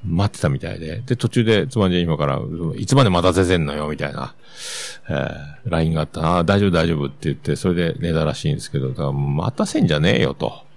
[0.05, 2.39] 待ってたみたいで、で、途中で妻に今から、
[2.75, 4.33] いつまで待たせてんのよ、みたいな、
[5.09, 6.21] えー、LINE があった。
[6.21, 10.68] な、大丈夫大丈夫って言って、それで寝たらしいんですけど、だから待たせんじゃねえよと。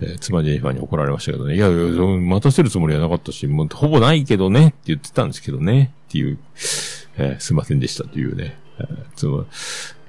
[0.00, 1.56] えー、妻ジェニファーに怒られましたけどね。
[1.56, 5.92] いやいや、待たせるつもりはなかったし、もうほぼないけどねって言ってたんですけどね。
[6.08, 6.38] っていう、
[7.18, 8.58] えー、すいませんでしたというね。
[8.78, 9.46] えー、つま、は、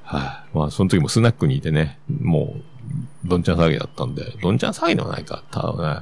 [0.06, 5.44] あ、まあ、その時もスナックにいてね、もう、どんちゃん騒ぎだったんで、どんちゃん騒ぎではないか。
[5.52, 6.02] ただ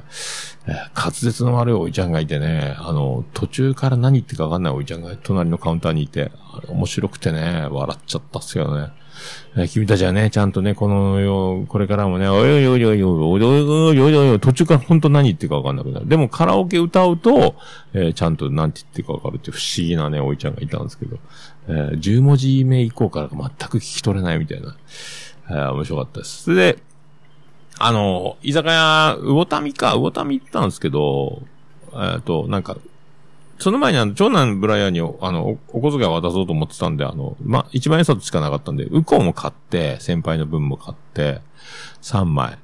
[0.68, 6.30] えー、滑舌の悪いおいちゃんがいてね、あの、途中から何言ってかわかんないおいちゃんが隣のカウンターにいて、
[6.68, 8.92] 面白くてね、笑っちゃったっすよね。
[9.56, 16.08] え、君たちはね、ちゃんとね、このよ、これからもね、おいおいおいおいおいおいおいおいおいおい途中から本当何言ってるかわかんなくなる。
[16.08, 17.54] でもカラオケ歌うと、
[17.94, 21.18] え、ちゃんと何て言ってるかわかるって不思議なね、おいちゃんがいたんですけど、
[21.68, 24.76] え、10文字目以降から全く聞き取れないみたいな。
[25.50, 26.54] え、面白かったです。
[26.54, 26.78] で、
[27.78, 31.42] あの、居酒屋、魚民か、魚民行ったんですけど、
[31.92, 32.76] えっ、と、なんか、
[33.58, 41.40] その前にあの、長男ブライアンに、あの、お小遣いを渡そうと思ってたんで、あの、ま一番円札しかなかったんで、ウコンを買って、先輩の分も買って、
[42.02, 42.58] 3枚。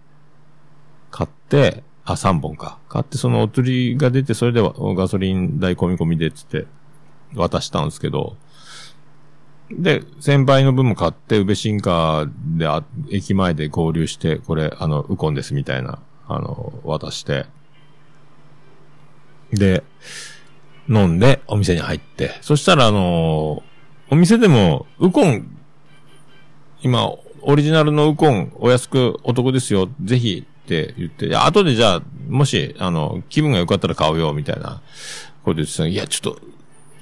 [1.10, 2.78] 買って、あ、3本か。
[2.88, 6.66] 買って、そのお釣りが出て、それでガソリン代込み込みで、つって、
[7.34, 8.36] 渡したんですけど、
[9.70, 12.26] で、先輩の分も買って、宇部新川
[12.56, 17.46] であ、駅前で合流して、これ、あの、ウコンですみたいな、あの、渡して、
[19.52, 19.82] で、
[20.88, 23.62] 飲んで、お店に入って、そしたら、あの、
[24.10, 25.56] お店でも、ウコン、
[26.82, 27.10] 今、
[27.42, 34.80] オリジナルのウコン、お安くお得ですよ、ぜひって言って、後でじゃあ、もし、あの、気分が良かったら買うよ、みたいな。
[35.42, 36.40] こと言ってたいや、ちょっと、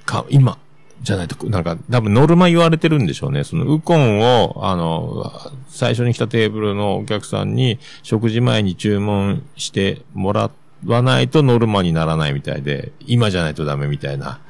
[0.05, 0.59] か、今、
[1.03, 3.45] じゃないと、なんか、多分ノルマ言われてるんでしょうね。
[3.45, 5.33] そのウコンを、あの、
[5.69, 14.41] 最初に来たテーブルのお客さんに、食事前に注文してもらってわないとノルマにならないみたいで、今じゃないとダメみたいな。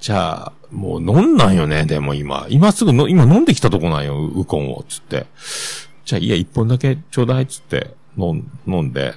[0.00, 2.46] じゃあ、もう飲んなんよね、でも今。
[2.48, 5.26] 今すぐの、今飲んできたとこなんよ、ウコンを、つって。
[6.04, 9.14] じゃあ、いや、一本だけちょうだい、つって、飲ん、で、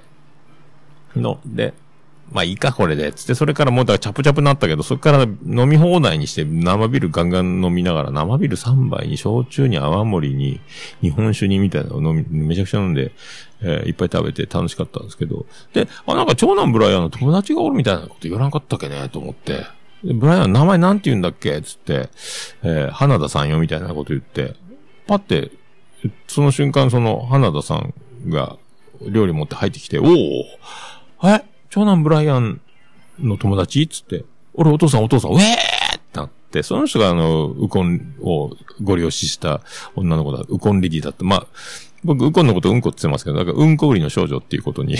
[1.15, 1.73] 飲んで、
[2.31, 3.11] まあいいか、これで。
[3.11, 10.59] つって、それからもうだからチャプチャプになったけど、そこから飲み放題にして生ビールガンガン飲みながら、生ビール3杯に焼酎に泡盛に
[11.01, 13.13] 日本酒にみたいなのを飲み、めちゃくちゃ飲んで、
[13.61, 15.45] えー、いっぱい食べて楽しかったんですけど。
[15.73, 19.65] で、あ、なんか長男ブライアンの友達がおるみたいなこと言わなかったっけね、と思って。
[20.01, 21.61] ブライアン名前なんて言うんだっけ？
[21.61, 22.09] つって、
[22.63, 24.55] えー、花田さんよみたいなこと言って、
[25.07, 25.51] パって、
[26.27, 27.93] その瞬間その花田さん
[28.29, 28.55] が
[29.01, 32.61] 料理持って入ってきて、おおえ長男ブライアン
[33.19, 33.85] の友達？
[33.89, 35.45] つって、俺お父さんお父さん、ウェーっ
[35.99, 39.59] てなって、その人があの、ウコンをご利用しした
[39.97, 41.25] 女の子だ、ウコンレディだった。
[41.25, 41.47] まあ、
[42.03, 44.95] 僕、ウコンのことうんこって言ってますけど、だか、うんこ売りの少女っていうことに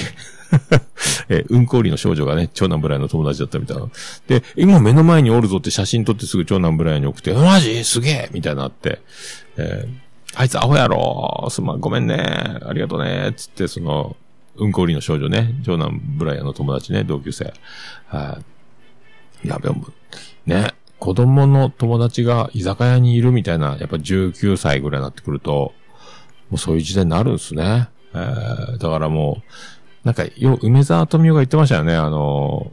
[1.30, 3.88] え、うんこ売りの少女がね、長男ブライの友達だったみたいな。
[4.28, 7.84] で、今目の前におるぞって写真撮ってすぐ長男ブライに送って、マジ？
[7.84, 9.02] すげえみたいなって、
[9.58, 12.16] えーあいつアホやろすまん、ごめんね。
[12.64, 13.34] ありがとうね。
[13.36, 14.16] つって、その、
[14.58, 15.56] うんこ売りの少女ね。
[15.66, 17.52] 長男ブライアの友達ね、同級生。
[18.08, 18.40] は
[19.44, 19.48] い。
[19.48, 19.88] やべ、も
[20.46, 20.74] ね。
[21.00, 25.74] 子供の友達が居酒屋にいるみたいな、やっぱ19歳ぐらいになってくると、
[26.50, 27.90] もうそういう時代になるんですね。
[28.14, 29.42] えー、だからも
[30.04, 31.96] う、なんか、よ、梅沢富美男が言ってましたよね。
[31.96, 32.72] あの、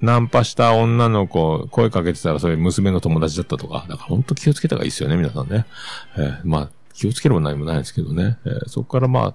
[0.00, 3.84] ナンパした女の子、声かけてたらそれ娘の友達だったとか。
[3.88, 5.66] だから本当気をつけた方がいいですよね、皆さんね。
[6.16, 8.38] えーまあ、気をつければ何もないですけどね。
[8.44, 9.34] えーそこからまあ、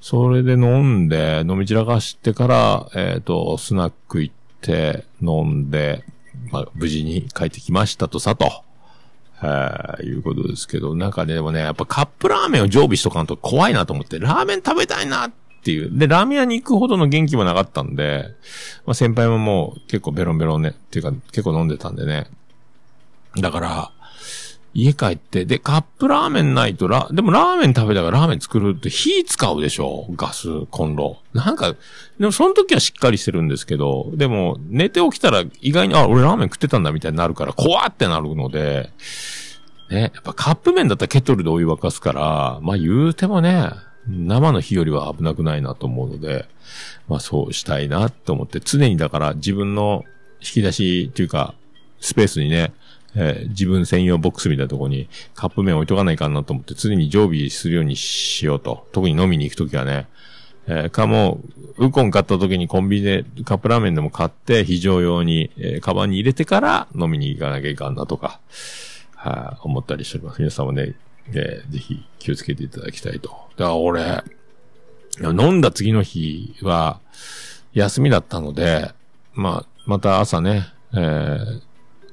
[0.00, 6.04] それで飲んで、飲み散らかしてから、えっ、と、スナック行って、飲んで、
[6.50, 8.64] まあ、無事に帰ってきましたとさと。
[9.42, 15.32] はいいうことですけど、なんかね、でもね、やっぱカップラーメンを常備しとかんと怖いなと思って、ラーメン食べたいなっ
[15.64, 15.90] ていう。
[15.98, 18.28] で、ラーメン屋に行くほどの元気もなかったんで、
[18.86, 22.28] まあ先輩ももう結構ベロンベロンね、っていうか結構飲んでたんでね。
[23.36, 23.92] だから、
[24.74, 31.18] 家帰って、で、カップラーメンないとラ、でもラーメン食べたからラーメン作るって火使うでしょガス、コンロ。
[31.34, 31.74] なんか、
[32.18, 38.90] でもその時はしっかりしてるんですけど、でも寝て起きたら意外に、あ、俺ラーメン食ってたんだみたいになるから、怖ってなるので、
[39.90, 43.70] ね、やっぱカップ麺だったらケトルでお湯沸かすから、まあ言うてもね、
[44.08, 46.46] 生の火よりは危なくないなと思うので、
[47.08, 50.04] まあそうしたいなと思って、常にだから自分の
[50.40, 51.54] 引き出しっていうか、
[52.00, 52.72] スペースにね、
[53.14, 58.86] えー自分専用ボックスみたいなとこにカップ麺置いとかないかなと思って常に常備するようにしようと。
[58.92, 60.08] 特に飲みに行くときはね。
[60.66, 61.40] えーかも、
[61.76, 68.40] ウコン買った時にコンビニでカップラーメンでも買って非常用に、えーカバンに入れてから飲みに行かなきゃいかんなとか、
[69.16, 70.38] はい、思ったりしております。
[70.38, 70.94] 皆さんもね、
[71.32, 73.28] えーぜひ気をつけていただきたいと。
[73.56, 74.22] だから俺、
[75.20, 77.00] 飲んだ次の日は、
[77.74, 78.92] 休みだったので、
[79.34, 81.60] まあ、また朝ね、えー、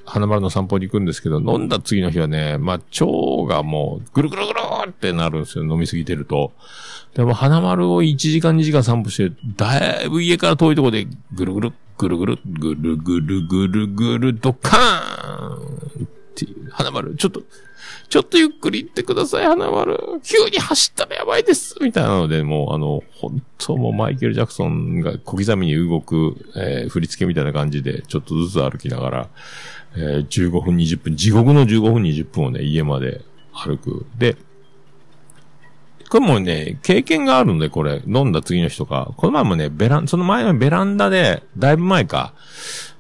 [0.10, 6.52] 花丸の散歩に行くんですけど、飲んだ次の日はね、まあ、腸がもう、ぐるぐるぐるってなるんですよ、飲みすぎてると。
[7.14, 17.42] でも、花丸を1時間2時間散歩して、だいぶ家から遠いところで、ぐるぐる、ぐるぐる、ぐるぐるぐるぐる、ドカーンって、花丸、ちょっと、
[18.10, 19.98] ちょっとゆっくり行ってください、花丸。
[20.24, 29.30] 急に走ったらやばいですみたいなので、もう、あの、本当もうマイケル・ジャクソンが小刻みに動く、えー振り付けみたいな感じで、ちょっとずつ歩きながら、
[29.96, 33.22] えー15分、20分、地獄の15分、20分をね、家まで
[33.54, 34.06] 歩く。
[34.18, 34.38] で、
[36.10, 42.34] これもね、経験があるので、これ、飲んだ次の日とか、この前もね、ベラン、その前のベランダで、だいぶ前か、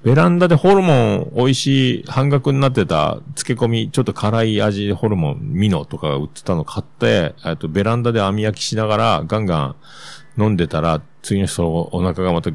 [0.04, 9.76] ベランダでホルモン美味しい半額になってた漬け込み、ちょっと辛い味ホルモン、ミノとか売ってたの買って、えっと、ベランダで網焼きしながらガンガン
[10.38, 12.52] 飲んでたら、次の日そのお腹がまた、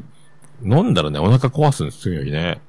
[0.63, 2.61] 飲んだらね、お腹壊すんです、次の日ね。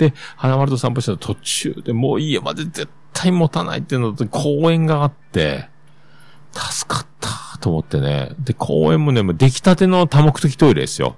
[0.00, 5.68] で、花丸と散歩した途中でもう家まで絶対持たないっていうのと公園があって、
[6.52, 8.32] 助かったと思ってね。
[8.38, 11.16] で、公園もね、もう出来たての多目的トイレですよ。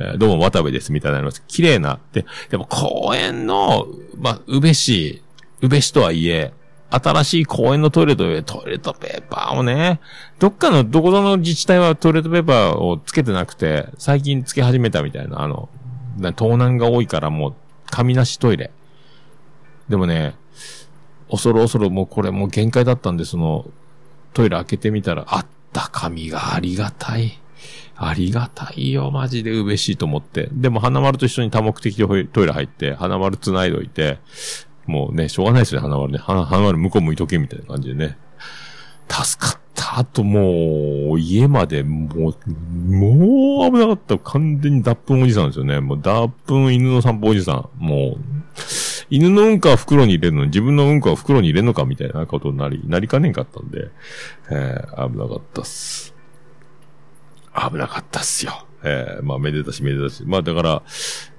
[0.00, 1.44] えーどうも渡部ですみたいなのです。
[1.46, 2.00] 綺麗な。
[2.12, 3.86] で、でも公園の、
[4.18, 5.22] まあ、宇部市、
[5.60, 6.52] 宇部市とはいえ、
[6.90, 10.00] 新しい公園のトイレと、トイレットペーパーをね、
[10.40, 15.68] どっかの、どこぞの自治体はトイレットペーパーをつけてなくて、最近つけ始めたみたいな、あの、
[16.34, 17.54] 盗難が多いからもう、
[17.90, 18.70] 紙なしトイレ。
[19.88, 20.34] でもね、
[21.30, 23.66] 恐る恐るもうこれもう限界だったんで、その、
[24.32, 27.40] トイレ開けてみたら、あった紙がありがたい。
[27.96, 30.48] ありがたいよ、マジで嬉しいと思って。
[30.52, 31.96] でも、花丸と一緒に多目的
[32.32, 34.18] トイレ入って、花丸繋いどいて、
[34.86, 36.18] もうね、しょうがないですね、花丸ね。
[36.18, 38.18] 花丸向こう向いとけ、みたいな感じでね。
[39.08, 39.63] 助かった。
[39.92, 42.50] あともう、家まで、もう、
[42.90, 44.18] もう危なかった。
[44.18, 45.80] 完全に脱粉おじさんですよね。
[45.80, 47.68] もう脱粉犬の散歩おじさん。
[47.76, 48.18] もう、
[49.10, 50.42] 犬のうんこは袋に入れるの？
[50.42, 53.88] に自分のうんこは袋に入れるのかみたいなことになり、なりかねんかったんで、
[54.50, 56.14] えー、危なかったっす。
[57.54, 58.66] 危なかったっすよ。
[58.82, 60.22] えー、まあ、めでたしめでたし。
[60.26, 60.82] まあ、だから、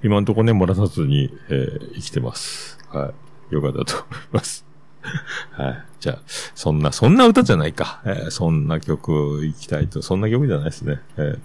[0.02, 2.78] 今のとこね、漏らさずに、えー、生きてます。
[2.90, 3.12] は
[3.50, 3.54] い。
[3.54, 4.65] よかったと思います。
[5.52, 5.84] はい。
[6.00, 6.18] じゃあ、
[6.54, 8.00] そんな、そんな歌じゃないか。
[8.04, 11.00] えー、そんな曲行きたいと、そんな曲じゃないですね。
[11.16, 11.38] えー、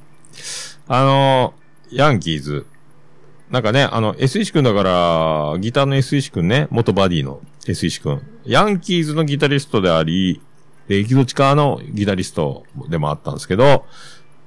[0.88, 2.66] あのーヤンキーズ。
[3.50, 8.22] なんかね、あの、S 石くんだから、ギターの S 石くんね、元バディの S 石くん。
[8.46, 10.42] ヤンキーズのギタリストであり、
[10.88, 13.86] でエキゾチカのギタリストでもあったんですけど、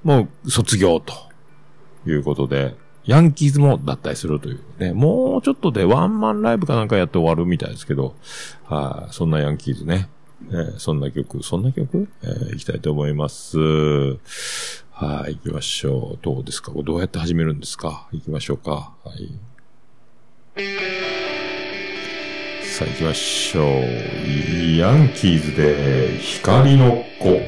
[0.03, 1.14] もう卒業と
[2.07, 8.14] いうことで、ヤンキーズも脱退するというね、もうちょっとでワンマンライブかなんかやって終わるみたいですけど、
[8.64, 10.09] はい、そんなヤンキーズね、
[10.50, 13.59] えーそんな曲、そんな曲、えー行きたいと思います。
[13.59, 14.17] は
[15.29, 16.19] い、行きましょう。
[16.23, 16.73] どうですか？
[16.73, 18.09] どうやって始めるんですか？
[18.13, 18.92] 行きましょうか。
[19.05, 19.33] はい。
[22.63, 23.65] さあ行きましょう。
[24.79, 27.40] ヤンキーズで光の子。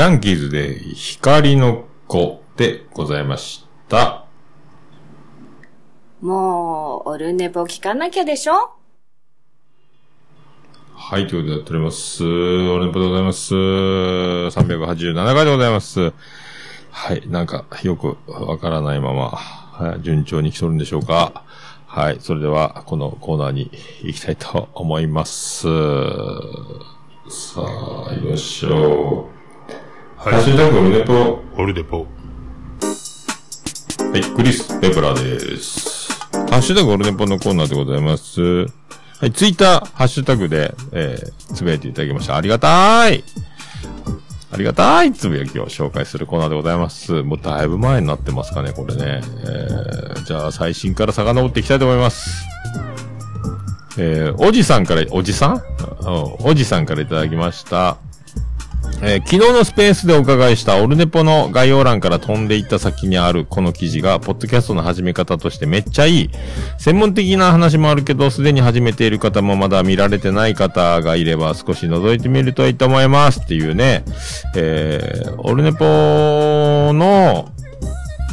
[0.00, 4.24] ヤンキーズで光の子でございました。
[6.22, 8.70] もう、オルネポ聞かなきゃでしょ？
[10.94, 12.24] はい、ということでやっております。
[12.24, 13.54] オレンポでございます。
[13.54, 16.14] 387回でございます。
[16.90, 21.44] はい、なんか、よくわからないまま、はい、順調に来とるんでしょうか。
[21.86, 23.70] はい、それでは、このコーナーに
[24.02, 25.68] 行きたいと思います。
[25.68, 27.60] さ
[28.08, 29.28] あ、よいしょ。
[30.22, 31.42] ハッシュタグオルネポ。
[31.56, 32.00] オルデポ。
[32.00, 32.04] は
[34.14, 36.12] い、クリス・ペプラです。
[36.30, 38.42] ハッシュタグオルネポのコーナーでございます。
[38.42, 38.66] は
[39.22, 42.36] い、ツイッター、ハッシュタグで、えー、つぶやいていただきました。
[42.36, 43.24] ありがたい
[44.52, 47.22] ありがたいつぶやきを紹介するコーナーでございます。
[47.22, 49.22] もうだいぶ前になってますかね、これね。
[49.24, 52.44] えー、じゃあ最新から遡っていきたいと思います。
[53.96, 55.62] えー、おじさんから、おじさん？
[56.40, 57.96] おじさんからいただきました。
[59.02, 66.30] えー昨日のスペースでお伺いしたオルネポの概要欄から飛んでいった先にあるこの記事が、ポッドキャストの始め方としてめっちゃいい。
[66.78, 74.04] 専門的な話もあるけど、すでに始めている方もまだ見られてない方がいれば少し覗いてみるといいと思いますっていうね、
[74.54, 75.84] えー、オルネポ
[76.92, 77.50] の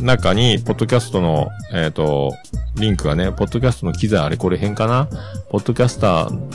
[0.02, 2.34] 中に、ポッドキャストの、えっ、と、
[2.76, 5.08] リンクがね、ポッドキャストの機材あれこれ変かな？
[5.50, 6.50] ポッドキャスター、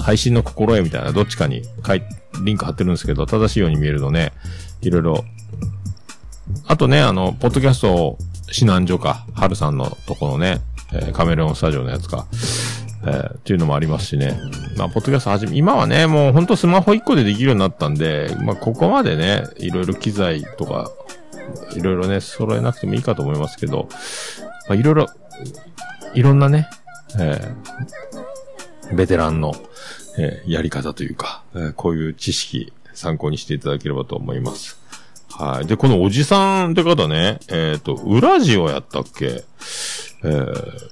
[0.00, 2.06] 配信の心得みたいな、どっちかに書いて、
[2.42, 4.32] リンク貼ってるんですけど、正しいように見えるのね、
[4.80, 5.24] いろいろ。
[6.66, 8.16] あとね、あの、ポッドキャスト
[8.48, 10.60] 指南所か、はるさんのとこのね、
[10.92, 12.26] えーカメレオンスタジオのやつか、
[13.02, 14.38] えーっていうのもありますしね。
[14.76, 20.90] まあ、ポッドキャストはじめ、今はね、もうほんとスマホ1個でできるようになったんで、まあ、ここまでね、いろいろ機材とか、
[21.74, 23.88] いろいろね、揃えなくてもいいかと思いますけど、
[24.68, 25.06] まあ、いろいろ、
[26.14, 26.68] いろんなね、
[27.18, 27.98] えー
[28.90, 29.52] ベテランの、
[30.18, 34.78] えーやり方というか、えーこういう知識参考にしていただければと思います。
[35.30, 35.66] はい。
[35.66, 39.44] で、このおじさんって方ね、えっ、と、裏ジオやったっけ？
[40.24, 40.90] えー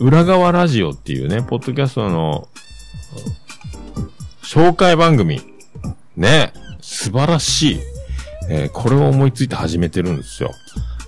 [0.00, 2.48] 裏側ラジオっていうね、ポッドキャストの、
[4.42, 5.40] 紹介番組。
[6.16, 7.80] ね、素晴らしい。
[8.50, 10.50] えーこれを思いついて始めてるんですよ。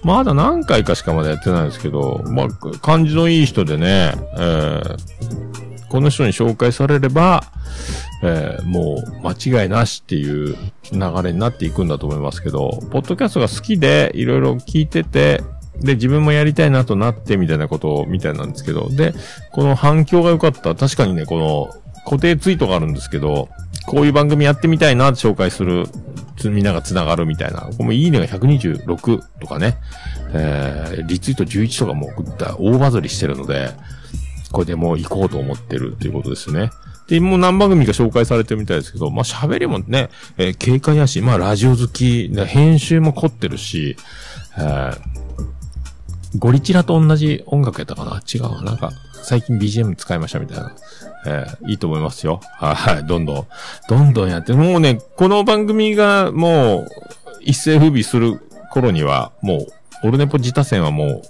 [0.05, 5.46] まだ何回かしかまだやってないんですけど、まあ、感じのいい人でね、えー
[5.89, 7.45] この人に紹介されれば、
[8.23, 10.57] えーもう間違いなしっていう
[10.93, 15.43] 流れになっていくんだと思いますけど、ポッドキャストが好きでいろいろ聞いてて、
[15.81, 19.15] で、自分もやりたいなとなってみたいなことみたいなんですけど、で、
[19.53, 20.75] この反響が良かった。
[20.75, 21.71] 確かにね、この
[22.05, 23.49] 固定ツイートがあるんですけど、
[23.87, 25.87] こういう番組やってみたいなって紹介する、
[26.45, 27.61] みんなが繋がるみたいな。
[27.63, 29.77] これもいいねが126とかね、
[30.33, 33.71] えー、リツイート11とかも送った大バズりしてるので、
[34.53, 36.71] これでもう行こうと思ってるっていうことですね。
[37.09, 43.97] で、もう何番組か紹介されてるみたいですけど、まあ喋りもね、えー軽快やし、まあラジオ好き、で編集も凝ってるし、
[44.59, 44.99] えー
[46.39, 48.21] ゴリチラと同じ音楽やったかな？
[48.33, 48.63] 違うわ。
[48.63, 48.91] なんか、
[49.23, 50.77] 最近 BGM 使いましたみたいな。
[51.27, 52.41] えーいいと思いますよ。
[52.59, 53.47] はい、どんどん、
[53.89, 54.53] どんどんやって。
[54.53, 56.89] もうね、この番組がもう、
[57.41, 58.41] 一世風靡する
[58.71, 59.67] 頃には、もう、
[60.03, 61.23] オルネポ自他戦はもう、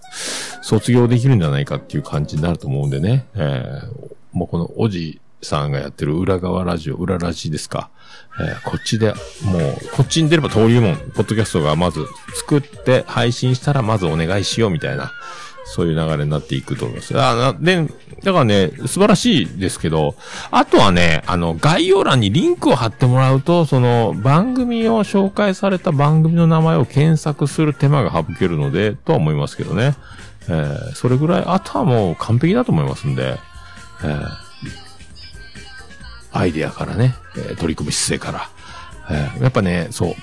[0.63, 3.27] 卒業できるんじゃないかっていう感じになると思うんでね。
[3.35, 7.89] えーもうこのおじさんがやってる裏側ラジオ、裏ラジですか。
[8.39, 9.15] えーこっちで、
[9.45, 12.05] もう、こっちに出れば登竜門、ポッドキャストがまず
[12.35, 15.11] 作って配信したらまずお願いしようみたいな、
[15.69, 17.13] そういう流れになっていくと思います。
[17.21, 17.87] あで、
[18.23, 20.15] だからね、素晴らしいですけど、
[20.51, 29.97] あとはね、あの、概要欄にリンクを貼ってもらうと、その、番組を紹介された番組の名前を検索する手間が省けるので、とは思いますけどね。
[30.49, 33.37] えーそれぐらい、あとはもう完璧だと思いますんで、
[34.05, 34.29] えー
[36.33, 38.51] アイデアからね、え取り組む姿勢から。
[39.11, 40.15] えーやっぱね、そう。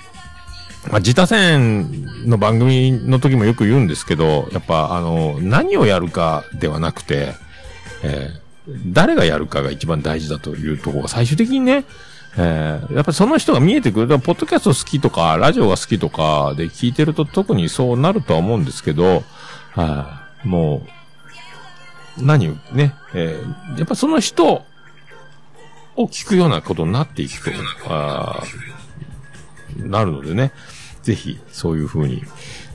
[0.92, 7.34] まあ、自他戦の番組の時もよく言うんですけど、やっぱあの、何をやるかではなくて、
[8.04, 8.44] えー
[8.88, 11.84] 誰がやるかが一番大事だというところが最終的にね、
[12.38, 14.08] えーやっぱりその人が見えてくる。
[14.08, 19.24] だポッドキャスト好きとか、ラジオが好きとかで聞いてると特にそうなるとは思うんですけど、
[19.72, 20.86] はいも
[22.18, 24.64] う、何をね、えーやっぱその人
[25.98, 27.58] を聞くようなことになっていくと、
[27.90, 28.44] あ
[29.78, 30.52] なるのでね、
[31.02, 32.24] ぜひ、そういうふうに、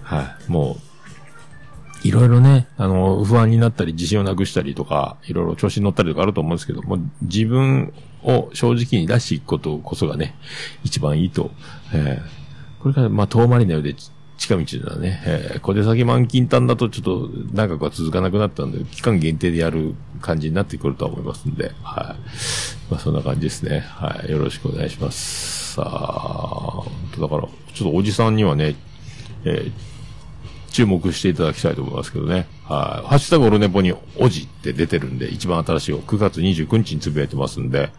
[0.02, 0.78] はい、も
[2.04, 7.92] う、いろいろね、あの、不安になったり、自信をなくしたりとか、いろいろ調子に乗ったりとかあると思うんですけど、も自分
[8.22, 10.36] を正直に出していくことこそがね、
[10.84, 11.50] 一番いいと、
[11.92, 12.48] えー
[12.80, 13.94] これから、まあ、遠回りなようで、
[14.38, 15.22] 近道だね。
[15.26, 22.16] えー小手先満金単だとちょっと長くは続かなくなったんで、期間限定でやる感じになってくるとは思いますんで、はい。
[22.90, 23.80] まあそんな感じですね。
[23.80, 24.30] はい。
[24.30, 25.74] よろしくお願いします。
[25.74, 26.84] さあ、
[27.20, 27.42] だから、
[27.74, 28.76] ちょっとおじさんにはね、
[29.44, 29.72] えー
[30.70, 32.46] 注目していただきたいと思いますけどね。
[32.64, 33.08] はい。
[33.08, 37.90] ハッシュタグオルネポにおじって出てるんで、一番新しいを9月29日につぶやいてますんで、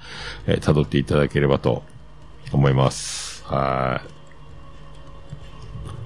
[0.46, 1.84] えー辿っていただければと
[2.54, 3.44] 思います。
[3.46, 4.19] はい。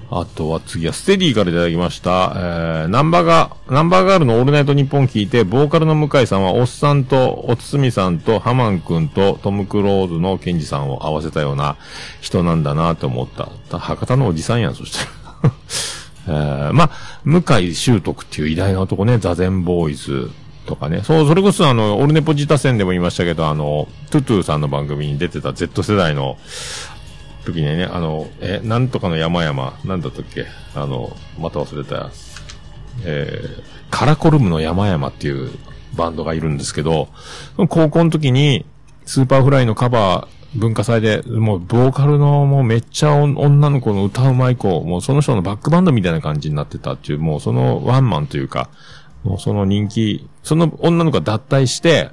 [0.10, 2.34] あとは次はステディからいただきました。
[2.36, 11.78] えー、ナンバーが、ナンバーガールのオールナイトニッポン聞いて、ボーカルの向井さんは、おっさんと、おつつみさんと、ハマンくんと、トム・クローズのケンジさんを合わせたような
[12.22, 13.28] 人なんだなと思っ
[13.70, 13.80] た。
[13.80, 15.06] 博多のおじさんやん、そした
[15.48, 15.54] ら。
[16.26, 16.90] えー、まあ、
[17.24, 20.32] 向井修徳っていう偉大な男ね、ザゼンボーイズ
[20.66, 21.02] とかね。
[21.04, 26.38] そう、それこそあの、オルネポジタ戦でも言いましたけど、あの、トゥトゥさんの番組に出てた Z 世代の
[27.46, 30.46] 時にね、あの、え、なんとかの山々、なんだったっけ？
[30.76, 32.12] あの、また忘れた。
[33.04, 35.52] えー、カラコルムの山々っていう
[35.96, 37.10] バンドがいるんですけど、
[37.70, 38.66] 高校の時に、
[39.06, 48.70] スーパーフライのカバー、文化祭で、もう、ボーカルの、もうめっちゃ女の子の歌うまい子、もうその人のバックバンドみたいな感じになってたっていう、もうそのワンマンというか、
[49.24, 52.12] もうその人気、その女の子が脱退して、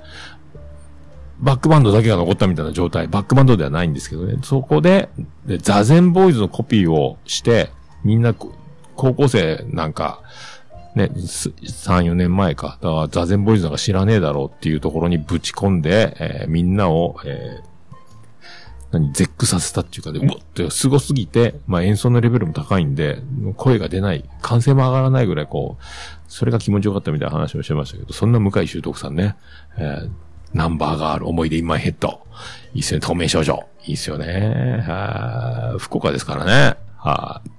[1.41, 3.09] バックバンドだけが残ったみたいな状態。
[3.09, 4.37] バックバンドではないんですけどね。
[4.43, 5.09] そこで、
[5.47, 7.71] でザゼンボーイズのコピーをして、
[8.05, 8.53] みんなこ、
[8.97, 10.23] 高校生なんか、
[10.95, 12.79] ね、す3、4年前か。
[12.81, 17.71] だから、ザゼンボーイズなんか知らねえだろうっていうところにぶち込んで、えーみんなを、えー
[18.93, 23.23] 何、絶句させたっていうかで、うわってすごすぎて、まあ演奏のレベルも高いんで、
[23.57, 25.85] 声が出ない、歓声も上がらないぐらいこう、
[26.27, 29.37] それが気持ちよかったみたいな話もしてましたけど、そんな向井修徳さんね、
[29.79, 30.11] えー
[30.55, 32.21] ナンバーガール、思い出インマイヘッド。
[32.75, 33.65] いいっすね、透明少女。
[33.87, 34.85] いいっすよね。
[34.87, 36.77] はい福岡ですからね。
[36.99, 37.51] はい。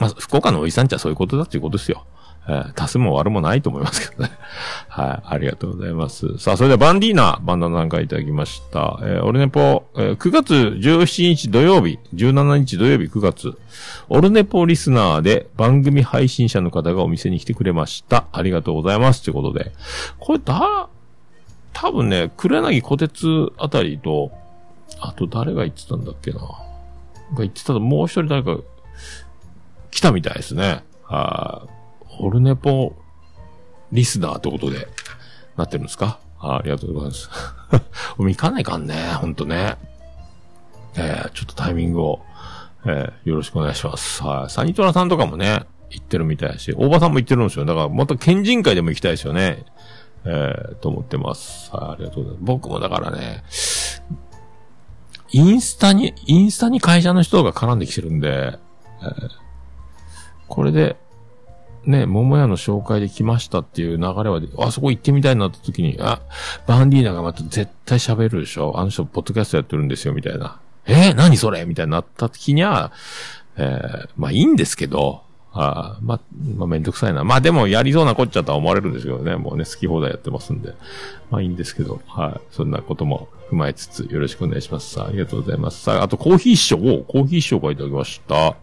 [0.00, 2.04] まあ、福岡のおじさんちはそういうことだっていうことですよ。
[2.48, 4.30] えー足すも悪もないと思いますけどね。
[4.88, 5.28] はい。
[5.34, 6.38] ありがとうございます。
[6.38, 8.98] さあ、それではバンディーナ、バンダナなんかいただきました。
[9.02, 13.56] えーオルネポ、えー9月17日土曜日、17日土曜日9月、
[14.08, 18.24] オルネポリスナーで番組配信者の方がお店に来てくれました。
[18.32, 19.22] ありがとうございます。
[19.22, 19.72] ということで。
[20.18, 20.88] これだ、
[21.72, 24.32] 多分ね、黒柳小鉄あたりと、
[25.00, 26.40] あと誰が言ってたんだっけな。
[26.40, 26.46] が
[27.38, 28.58] 言ってたと、もう一人誰か、
[29.90, 30.84] 来たみたいですね。
[31.04, 31.70] はい。
[32.20, 32.94] オルネポ
[33.92, 34.88] リスナーってことで、
[35.56, 36.18] なってるんですか？
[36.38, 37.30] あありがとうございます。
[38.18, 39.76] お見行かないかんね、ほんとね。
[40.96, 42.20] えー、ちょっとタイミングを、
[42.84, 44.22] えー、よろしくお願いします。
[44.22, 44.50] はい。
[44.50, 47.64] サニトラさんとかもね、行ってるみたいだし、大場さんも行ってるんですよ。
[47.64, 49.64] だから、また県人会でも行きたいですよね。
[50.24, 51.70] えー、と思ってます。
[51.74, 52.44] はい、ありがとうございます。
[52.46, 53.42] 僕もだからね、
[55.32, 58.58] インスタに、インスタに会社の人が絡んできてるんで、
[59.02, 59.40] えー
[60.50, 60.96] これで、
[61.84, 66.20] ね、桃屋の紹介で来ましたっていう流れは、あそこ行ってみたいなった時に、あ、
[66.66, 70.60] バンディーナがまた絶対喋るでしょあの人、ポッドキャストやってるんですよ、みたいな。
[70.86, 72.92] えー、何それみたいになった時には、
[73.56, 75.22] えー、まあいいんですけど、
[75.52, 76.20] あまあ、
[76.56, 77.24] まあめんどくさいな。
[77.24, 79.36] まあでもやりそうなこっちゃとは思われるんですけどね。
[79.36, 80.74] もうね、好き放題やってますんで。
[81.30, 82.40] まあいいんですけど、はい。
[82.50, 84.94] そんなことも踏まえつつよろしくお願いします。
[84.94, 85.82] さあ、ありがとうございます。
[85.82, 88.56] さあ、あとコーヒー賞を、コーヒー賞がいただきました。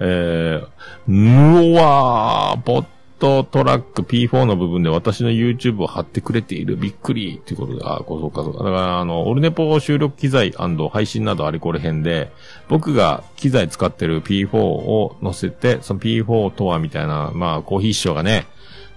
[0.00, 2.84] えー、ムワー、ポッ
[3.18, 6.76] トトラック P4 の部分で私の YouTube を貼ってくれている。
[6.76, 8.58] びっくりっていうことで、あ、こうそうかそうか。
[8.58, 12.30] だから、あの、オルネポ収録機材配信などあれこれ編で、
[12.68, 18.46] 僕が機材使ってる P4 を載せて、その P4 とはみたいな、まあ、コーヒー師匠がね、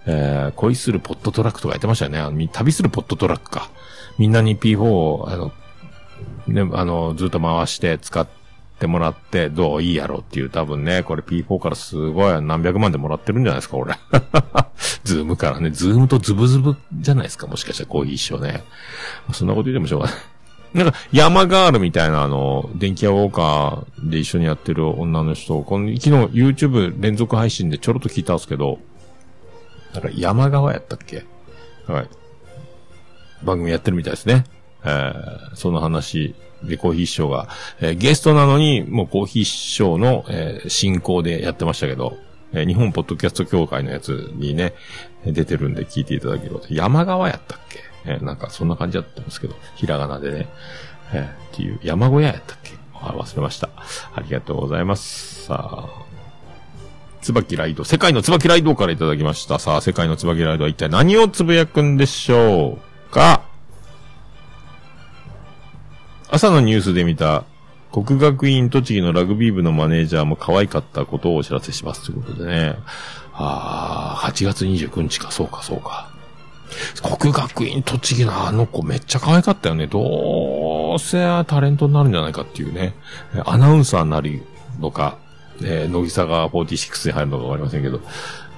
[0.06, 2.50] えー、恋するポットトラックとかやってましたよね。
[2.52, 3.70] 旅するポットトラックか。
[4.18, 5.52] みんなに P4 を、あの、
[6.48, 8.41] ね、あの、ずっと回して使って
[8.82, 13.96] てもらって、どういいやろっていう、多分ね、これ P4 からすごい何百万でもらってるんじゃないですか、俺。
[15.06, 18.64] ズームからね、ズームとズブズブじゃないですか、もしかしたらコーヒー一緒ね。
[19.32, 20.16] そんなこと言ってもしょうがない。
[20.74, 28.80] なんか、山ガールみたいな、あの、電気屋ウォーカーで一緒にやってる女の人、この、昨日 YouTube 連続配信でちょろっと聞いたんですけど、
[29.94, 31.26] なんか山川やったっけ？
[31.88, 32.08] はい。
[33.44, 34.46] 番組やってるみたいですね。
[34.86, 36.34] えー、その話
[36.64, 37.50] でコーヒー師匠が、
[37.80, 42.18] えーゲストなのに、もうコーヒー師匠の、えー進行でやってましたけど、
[42.54, 44.74] えー日本ポッドキャスト協会のやつにね、
[45.26, 46.60] 出てるんで聞いていただければ。
[46.70, 47.80] 山川やったっけ？
[48.06, 50.48] えーなんかそんな感じだったんですけど、ひらがなでね、
[51.14, 52.72] えーっていう、山小屋やったっけ？
[52.94, 53.70] あ忘れました。
[54.14, 55.46] ありがとうございます。
[55.46, 55.90] さあ、
[57.22, 59.58] 椿ライド、世界の椿ライドからいただきました。
[59.58, 63.42] さあ、世界の椿ライドは一体何をつぶやくんでしょうか？
[66.34, 67.44] 朝のニュースで見た、
[67.92, 72.76] 国学院栃木のラグビー部のマネージャーも可愛かったことをお知らせしますということでね。
[73.34, 76.10] ああ、8月29日か、そうか、そうか。
[77.20, 79.88] 国学院栃木のあの子めっちゃ可愛かったよね。
[79.88, 82.94] どうせタレントになるんじゃないかっていうね。
[83.46, 84.42] アナウンサーになる
[84.80, 85.18] のか、
[85.62, 88.00] えー、乃木坂46に入るのかわかりませんけど、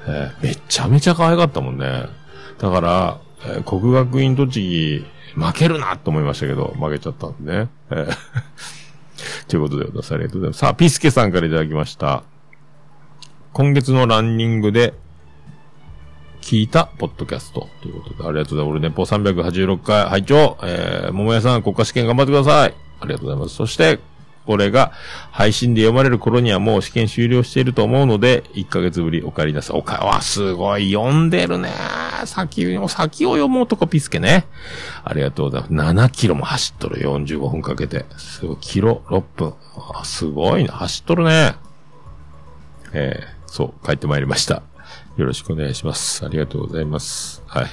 [0.06, 2.06] えーめちゃめちゃ可愛かったもんね。
[2.60, 3.18] だから、
[3.48, 5.06] えー国学院栃木、
[5.36, 7.70] 負けるなと思いましたけど、負けちゃったんでね。
[7.92, 8.08] え
[9.48, 10.14] ということでございます。
[10.14, 10.60] ありがとうございます。
[10.60, 12.24] さあ、ピスケさんからいただきました。
[13.54, 14.94] 今月のランニングで
[16.42, 18.70] 聞いたポッドキャストということで、ありがとうございます。
[18.72, 22.74] 俺ネポ386回拝聴えー、桃屋さん国家試験頑張ってください。
[23.00, 23.56] ありがとうございます。
[23.56, 24.00] そして、
[24.46, 24.92] これが
[25.32, 29.78] 配信で読まれる頃にはもう試験終了していると思うので、1ヶ月ぶりお帰りなさい。
[29.78, 31.70] おか、わ、すごい、読んでるね。
[32.26, 34.46] 先を、先を読む男ピスケね。
[35.04, 35.98] ありがとうございます。
[35.98, 38.06] 7キロも走っとる、45分かけて。
[38.18, 39.54] すごい、キロ6分。
[39.94, 41.56] あすごいな、走っとるね。
[42.94, 44.62] えー、そう、帰ってまいりました。
[45.18, 46.26] よろしくお願いします。
[46.26, 47.44] ありがとうございます。
[47.48, 47.68] はい。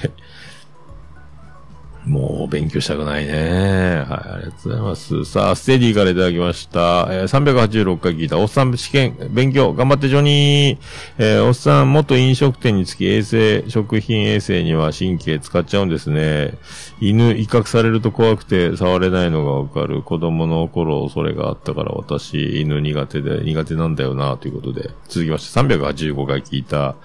[2.05, 4.03] もう勉強したくないね。
[4.09, 5.25] はい、ありがとうございます。
[5.25, 7.07] さあ、ステディからいただきました。
[7.11, 8.39] えー、386回聞いた。
[8.39, 10.79] おっさん試験、勉強、頑張ってジョニー。
[11.19, 16.57] えー、おっさん、元飲食店につき衛生、食品衛生には神経使っちゃうんですね。
[16.99, 20.01] 犬、威嚇されると怖くて触れないのがわかる。
[20.01, 24.89] 子供の頃、それがあったから私、犬苦手で、苦手なんだよな、ということで。
[25.07, 26.95] 続きまして、385回聞いた。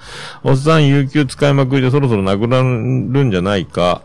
[0.42, 2.64] おっさん、有給使いまくりでそろそろなくなる
[3.24, 4.03] んじゃないか。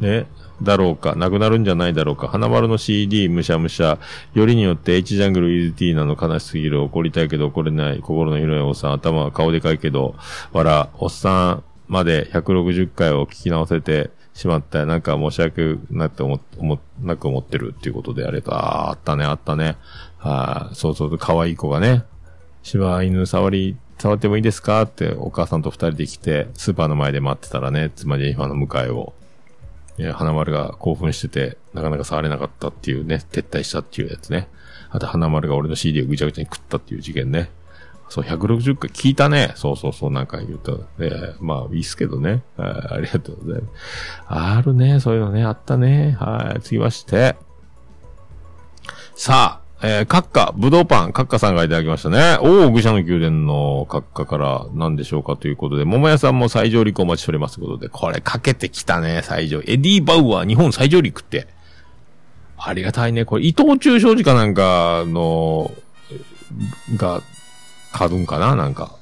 [0.00, 0.26] ね、
[0.62, 2.28] だろうか、なくなるんじゃないだろうか。
[2.28, 3.98] 花丸の CD、むしゃむしゃ。
[4.34, 6.82] よりによって H ジャングル EZT なの悲しすぎる。
[6.82, 8.00] 怒りたいけど怒れない。
[8.00, 8.92] 心の広いおっさん。
[8.92, 10.14] 頭は顔でかいけど、
[10.52, 14.86] わら、おっさんまで160回を聞き直せてしまった。
[14.86, 19.76] なんか申し訳なって思、思、なく思ってるっていうことであれと、あーあったね、あったね。
[20.18, 22.04] はい、そうそう、可愛い子がね、
[22.62, 24.82] 柴犬触り、触ってもいいですか？
[24.82, 29.12] ってお母さんと二人で来て、スーパーの前で待ってたらね、妻ジェニファーの迎えを。
[29.98, 34.48] え、花丸が興奮してて、なかなか触れなかったっていうね、撤退したっていうやつね。
[34.90, 37.50] あと、花丸が俺の CD をぐちゃぐちゃに食ったっていう事件ね。
[38.08, 39.52] そう、160回聞いたね。
[39.54, 40.86] そうそうそう、なんか言うと。
[40.98, 42.42] えまあ、いいっすけどね。
[42.56, 43.72] はいありがとうございます。
[44.28, 46.16] あるね、そういうのね、あったね。
[46.18, 47.36] はい、次まして。
[49.14, 52.36] さあ、えー、カッカ、ブドウパン、カッカさんがいただきましたね。
[52.40, 59.60] おー、愚者の宮殿のカッカから何でしょうかということで、桃屋さんも再上陸お待ちしておりますということで、これかけてきたね、再上。
[59.60, 61.46] エディ・バウアー、日本再上陸って。
[62.58, 63.24] ありがたいね。
[63.24, 65.70] これ、伊藤忠商事かなんかの、
[66.96, 67.22] が、
[67.92, 68.96] 買うんかななんか。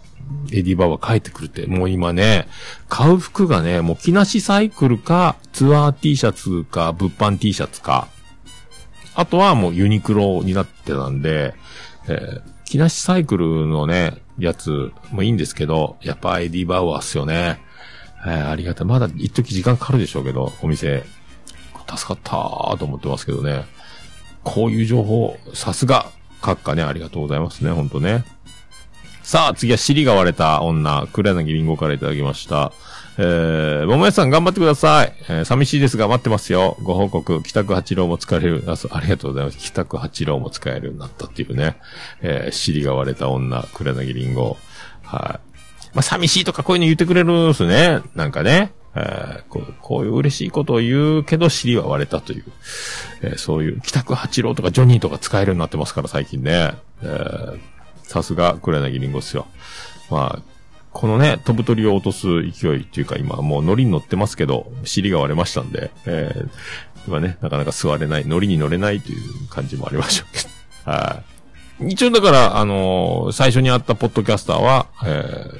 [0.53, 1.66] エディ・バウアー帰ってくるって。
[1.66, 2.49] もう今ね、
[2.91, 8.09] 買う服がね、もう木梨サイクルか、ツアー T シャツか、物販 T シャツか。
[9.17, 11.55] あとはもうユニクロになってたんで、
[12.07, 17.61] えー、木梨サイクルのね、やつもいいんですけど、やっぱエディ・バウアーっすよね。
[18.27, 18.87] えー、ありがたい。
[18.87, 21.05] まだ一時時間かかるでしょうけど、お店。
[21.89, 23.64] 助かったーと思ってますけどね。
[24.45, 26.11] こういう情報、さすが、
[26.43, 28.25] 閣下ね、ありがとうございますね、ほんとね。
[29.23, 32.73] さあ、次は尻が割れた女、黒柳りんごからいただきました。
[33.19, 35.14] えー、桃屋さん頑張ってください。
[35.29, 36.77] えー、寂しいですが待ってますよ。
[36.83, 39.59] ご報告、北区八郎も使える、あ、ありがとうございます。
[39.59, 41.77] 北区八郎も使えるようになったっていうね。
[42.21, 44.59] えー、尻が割れた女、黒柳りんご。
[45.03, 45.57] はい。
[45.95, 48.03] まあ、寂しいとかこういうの言ってくれるんですね。
[48.14, 48.73] なんかね。
[48.95, 52.45] えーこうこういう嬉しいことを言うけど尻は割れたという。
[53.23, 56.75] えーそういう、北区八郎とかジョニーとか使えるようになってますから、最近ね。
[57.03, 57.59] えー
[58.07, 59.47] さすが、黒柳りんごっすよ。
[60.11, 60.43] まあ、
[60.97, 66.49] このね、飛ぶ鳥を落とす勢いっていうか、今もうノリに乗ってますけど、尻が割れましたんで、えー
[67.07, 70.49] 今ね、なかなか座れない、ノリに乗れないという感じもありましょうけど。
[70.90, 71.22] は
[71.82, 71.90] い。
[71.92, 75.59] 一応だから、あのー最初に会ったポッドキャスターは、えー、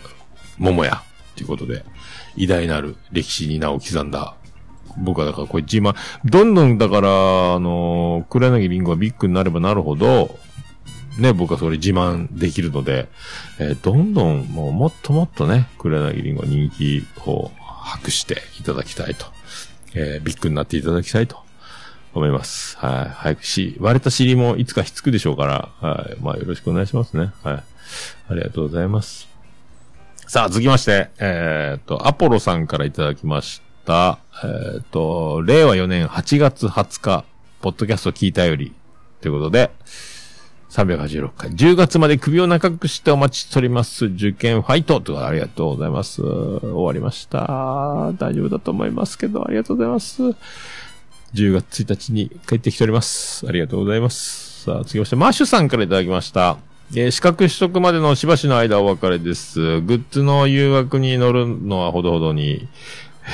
[0.57, 1.03] 桃屋
[1.37, 1.85] ということで、
[2.37, 4.37] 偉大なる歴史に名を刻んだ
[4.97, 7.11] 僕はだからこれ自慢、どんどんだから、あ
[7.61, 10.39] のー、黒柳りんごがビッグになればなるほど、
[11.19, 13.09] ね、僕はそれ自慢できるので、
[13.59, 19.27] えーどんどんもうもっともっとね、黒柳りんご人気を博していただきたいと。
[19.95, 21.39] えービッグになっていただきたいと
[22.15, 22.77] 思います。
[22.79, 23.11] はい。
[23.15, 26.17] 早くし、割れた尻もいつかひつくでしょうから、はい。
[26.23, 27.33] まあよろしくお願いしますね。
[27.43, 27.63] はい。
[28.29, 29.29] ありがとうございます。
[30.27, 34.19] さあ、続きまして、えーっと、アポロさんからいただきました。
[34.43, 37.25] えーっと、令和4年8月20日、
[37.63, 38.75] ポッドキャスト聞いたより、
[39.21, 39.71] ということで、
[40.77, 41.51] 386回。
[41.51, 44.07] 10月まで首を長くしてお待ちしております。
[44.07, 46.21] 受験ファイトとかありがとうございます。
[46.21, 48.13] 終わりました。
[48.19, 50.23] 大丈夫だと思いますけど、ありがとうございます。
[51.35, 53.47] 10月1日に帰ってきております。
[53.49, 54.65] ありがとうございます。
[54.65, 56.59] さあ、次まして、マッシュさんからいただきました。
[56.93, 59.81] えー資格取得までのしばしの間お別れです。
[59.81, 62.69] グッズの誘惑に乗るのはほどほどに、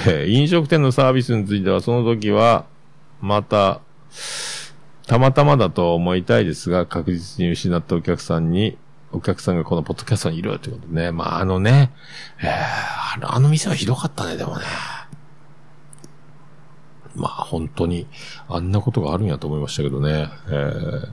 [0.06, 2.64] え飲食店のサービスについてはその時は、
[3.20, 3.80] また、
[5.12, 8.78] たまたまだと思いたいですが、確実に失ったお客さんに、
[9.12, 11.12] お客さんがこのポッドキャストにいるということでね。
[11.12, 11.92] まあ、あのね、
[12.40, 14.64] えーあの、あの店はひどかったね、でもね。
[17.14, 18.06] まあ本当に、
[18.48, 20.30] あんなことがあるんやと思いましたけどね。
[20.48, 21.08] えー、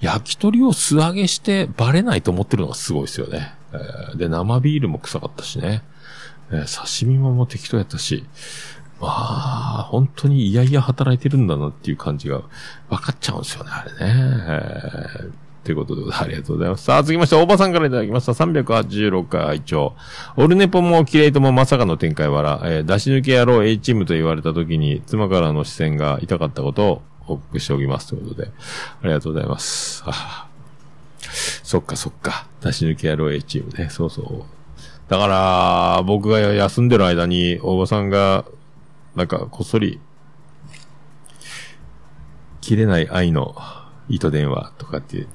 [0.00, 3.52] 焼き鳥を素揚げしてバレないと思ってるのがすごいですよね。
[3.74, 5.82] えー、で、生ビールも臭かったしね。
[6.50, 8.24] えー、刺身ももう適当やったし。
[9.02, 12.42] まあ、本当にいやいや働いてるんだなっていう感じが
[12.88, 13.98] 分かっちゃうんですよね、あれね。
[13.98, 15.32] えー
[15.64, 16.84] ということ で、ありがとうございます。
[16.84, 18.32] さあ、続きまして、大場さんからいただきました。
[18.32, 19.94] 386回拝聴
[20.36, 28.08] オルネポもキレイともまさかの展開わら、えー、出し抜け野郎 A チームと言われた時に、妻からの視線が痛かったことを報告しておきます。
[28.08, 28.50] ということで、
[29.02, 30.02] ありがとうございます。
[30.06, 30.46] あ
[31.62, 32.46] そっかそっか。
[32.60, 33.88] 出し抜け野郎 A チームね。
[33.88, 34.44] そうそう。
[35.08, 38.44] だから、僕が休んでる間に、大場さんが、
[39.14, 40.00] なんか、こっそり、
[42.60, 43.54] 切れない愛の
[44.08, 45.26] 糸電話とかって、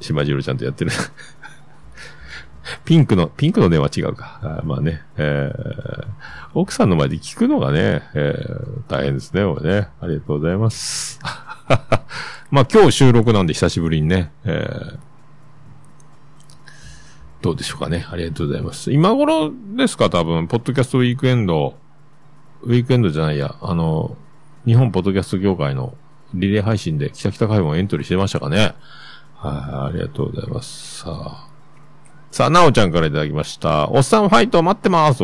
[0.00, 0.90] 島次郎ちゃんとやってる。
[2.84, 4.40] ピンクの、ピンクの電話違うか。
[4.42, 6.06] あまあね、えー、
[6.54, 9.88] 奥さんの前で聞くのがね、えー、大変ですね、俺ね。
[10.00, 11.20] ありがとうございます。
[12.50, 14.98] まあ今日収録なんで久しぶりにね、えー、
[17.44, 18.06] どうでしょうかね。
[18.10, 18.90] ありがとうございます。
[18.90, 21.74] 今頃ですか、多分、ポッドキャストウィークエンド、
[22.62, 24.16] ウィークエンドじゃないや、あの、
[24.64, 25.94] 日本ポッドキャスト業界の
[26.32, 28.74] リレー配信で、北北海もエントリーしてましたかね？
[29.34, 31.00] はい、ありがとうございます。
[31.00, 31.48] さあ。
[32.30, 33.90] さあ、なおちゃんからいただきました。
[33.90, 35.22] おっさんファイト待ってます。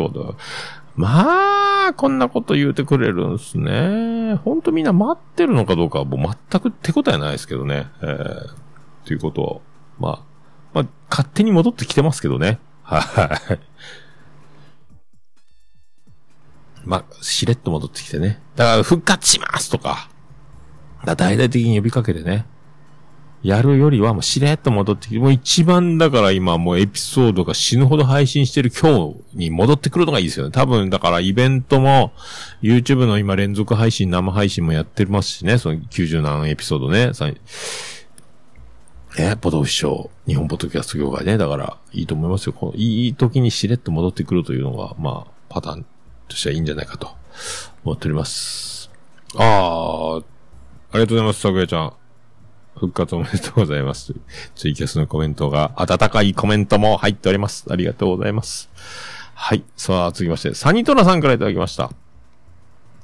[0.95, 4.35] まあ、こんなこと言うてくれるんすね。
[4.35, 7.87] ほんとみんな待ってるのかどうかはもう全く手応えないですけどね。
[8.03, 9.61] えー、ということを、
[9.99, 10.30] まあ、
[10.73, 12.59] まあ、勝手に戻ってきてますけどね。
[12.83, 12.99] は
[13.53, 13.59] い。
[16.83, 18.41] まあ、しれっと戻ってきてね。
[18.55, 20.09] だから、復活しますとか。
[21.05, 22.45] だ大々的に呼びかけてね。
[23.43, 30.51] やるよりはもうしれっと戻ってきて、もう一番だから今もうエピソードが死ぬほど配信してる今日に戻ってくるのがいいですよね。
[30.51, 32.13] 多分だからイベントも
[32.61, 35.57] YouTube の今連続配信、生配信もやってますしね。
[35.57, 37.13] その90何エピソードね。
[39.13, 41.37] さえ、ポトフ師匠、日本ポッドキャスト業界ね。
[41.37, 42.53] だからいいと思いますよ。
[42.53, 45.85] このいい時にしれっと戻ってくるというのが、まあ、パターン
[46.29, 47.09] としてはいいんじゃないかと
[47.83, 48.89] 思っております。
[49.35, 50.19] ああ、あ
[50.93, 51.93] りがとうございます、さくやちゃん。
[52.75, 54.15] 復活おめでとうございます。
[54.55, 57.65] ツイキャスのコメントが、温かいコメントも入っております。
[57.69, 58.69] ありがとうございます。
[59.33, 59.65] はい。
[59.75, 61.91] さあ、続きまして、サニトラさんからいただきました。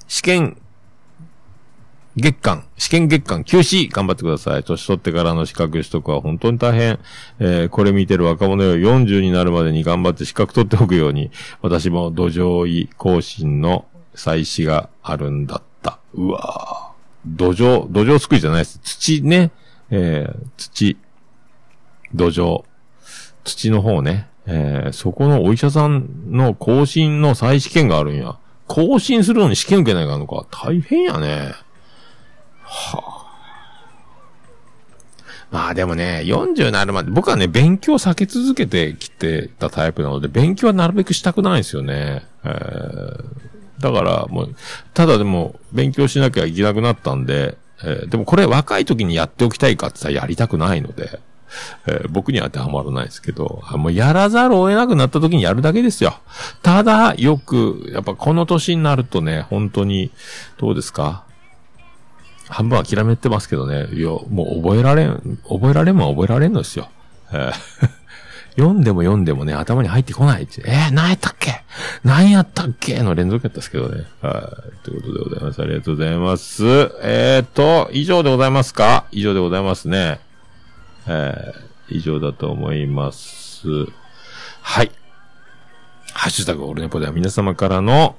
[0.07, 0.57] 試験、
[2.19, 4.63] 月間、試験月間休止、頑張ってください。
[4.63, 6.99] 年取ってからの資格取得は本当に大変。
[7.37, 11.29] えー、これ見てる若者よ40になるまでに頑張って資格取っておくように、
[11.61, 15.99] 私も土壌医更新の再試があるんだった。
[16.15, 16.97] うわぁ。
[17.27, 18.79] 土壌、土壌作りじゃないです。
[18.79, 19.51] 土ね。
[19.91, 20.97] えー、土、
[22.15, 22.63] 土壌、
[23.43, 24.27] 土の方ね。
[24.47, 28.39] えー、そこのお医者さんの更新の再試験があるんや。
[28.65, 30.47] 更新するのに試験受けないかんのか。
[30.49, 31.53] 大変やね。
[32.67, 33.27] はあ。
[35.49, 42.25] まあでもね、40になるまで、僕はね、勉強を避け続けてきてたタイプなので、勉強はなるべくしたくないんですよね。
[42.43, 43.23] えー
[43.79, 44.55] だから、もう、
[44.95, 51.19] ただでも、勉強しなきゃいけなくなったんで、えーでもこれ若い時にやっておきたいかって言ったらやりたくないので、
[51.85, 56.15] えー僕には当てはまらないですけど、もうやらざるを得なくなった時にやるだけですよ。
[56.63, 60.09] ただ、よく、やっぱこの年になるとね、本当に、
[60.57, 61.23] どうですか？
[62.47, 66.89] 半分諦めてますけどね、いや、もう覚えられん、覚えられんも覚えられんのですよ。
[67.31, 67.53] えー
[68.57, 70.63] 読んでも読んでもね、頭に入ってこないって。
[70.65, 71.61] えー、何やったっけ？
[72.03, 73.03] 何やったっけ？
[73.03, 74.03] の連続やったんですけどね。
[74.19, 74.83] はい。
[74.83, 75.61] ということでございます。
[75.61, 76.63] ありがとうございます。
[77.03, 79.05] えーと、以上でございますか？
[79.11, 80.19] 以上でございますね。
[81.05, 83.67] えー、以上だと思います。
[84.63, 84.91] はい。
[86.13, 88.15] ハッシュタグオルネポでは皆様からの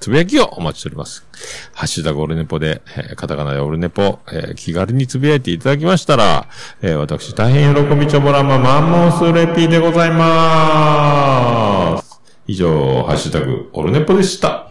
[0.00, 1.26] つぶやきをお待ちしております。
[1.74, 6.48] ハッシュタグオルネポで、えーカタカナでオルネポ、えー気軽につぶやいていただきましたら、
[6.80, 12.20] えー私大変喜びちょぼらまマンモスレピーでございます。
[12.46, 14.68] 以上、ハッシュタグオルネポでした。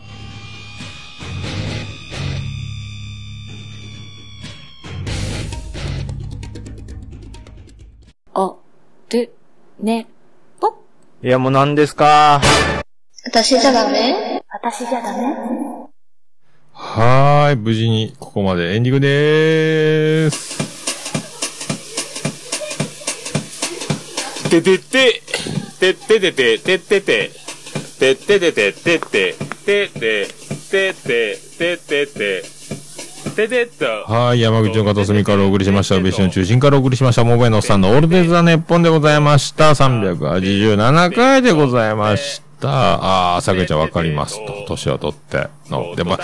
[8.34, 8.58] お、
[9.12, 9.32] る、
[9.80, 10.08] ね、
[10.60, 10.70] ぽ
[11.22, 12.42] いや、もう何ですか？
[13.26, 14.29] 私じゃダメ？
[14.52, 15.24] 私じゃダメ？
[16.74, 20.58] はーい、無事にここまでエンディングでーす。
[24.50, 25.22] ててて、
[25.80, 27.30] てっててて、てってて、
[28.00, 29.36] てっててて、てって、
[29.66, 30.28] てて、
[30.72, 32.44] てて、ててて、
[33.36, 33.86] ててっと。
[34.12, 36.00] はい、山口の片隅からお送りしました。
[36.00, 37.24] 別所の中心からお送りしました。
[37.24, 39.70] モバイのおっさんのオールデンザネッポンでございました。
[39.76, 42.70] 387回でございましした。
[42.70, 44.66] ああ、さくらちゃんわかりますと。
[44.68, 45.96] 年を取っての。
[45.96, 46.18] でも、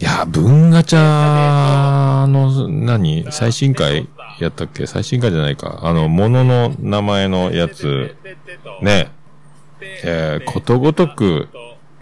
[0.00, 3.26] いや、文ガチャの、何？
[3.30, 4.08] 最新回
[4.40, 4.86] やったっけ？
[4.86, 5.80] 最新回じゃないか。
[5.82, 8.16] あの、ものの名前のやつ、
[8.82, 9.10] ね。
[10.04, 11.48] えー、ことごとく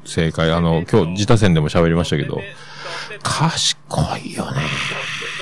[0.04, 0.50] 正解。
[0.52, 2.40] あの、今日自他戦でも喋りましたけど、
[3.22, 3.78] 賢
[4.18, 4.60] いよね。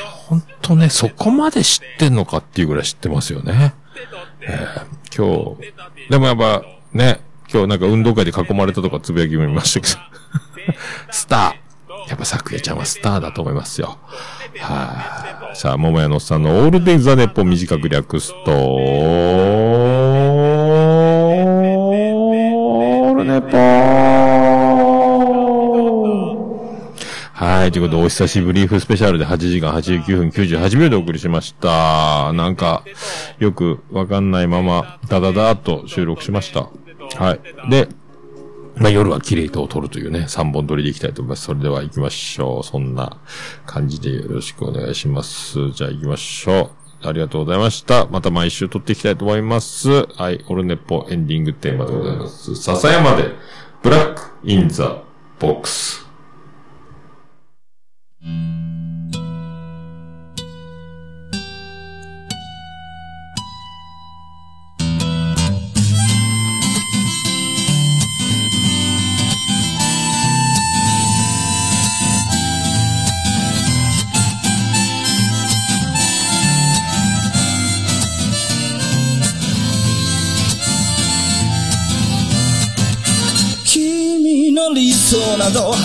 [0.03, 3.75] ほんとね、そこまで知ってんのかっていうぐらい知ってますよね。
[4.41, 7.21] えー今日、でもやっぱ、ね、
[7.55, 10.01] 今日なんか運動会で囲まれたとかつぶやきも見ましたけど、
[11.13, 11.65] スター。
[12.09, 13.97] やっぱ咲夜ちゃんはスターだと思いますよ。
[14.59, 23.57] はい、さあ、桃屋のおっさんのオールデイザネポ短く略すと、オールネポ
[27.35, 27.73] はい。
[27.73, 32.33] ということで、お久しぶりフスペシャルで8時間89分98秒でお送りしました。
[32.33, 32.83] なんか、
[33.39, 36.69] よくわかんないまま、ダダダーっと収録しました。
[37.17, 37.71] はい。
[37.71, 37.89] で、
[38.77, 41.45] まあ、夜は綺麗とを撮るというね、3本撮りでいきたいと思います。
[41.45, 42.65] それでは行きましょう。
[42.65, 43.17] そんな
[43.67, 45.71] 感じでよろしくお願いします。
[45.71, 46.71] じゃあ行きましょ
[47.03, 47.07] う。
[47.07, 48.07] ありがとうございました。
[48.07, 50.07] また毎週撮っていきたいと思います。
[50.07, 50.45] はい。
[50.49, 52.57] オルネポエンディングテーマでございます。
[52.57, 53.31] 笹山で、
[53.83, 55.03] ブラックインザ
[55.39, 56.04] ボックス。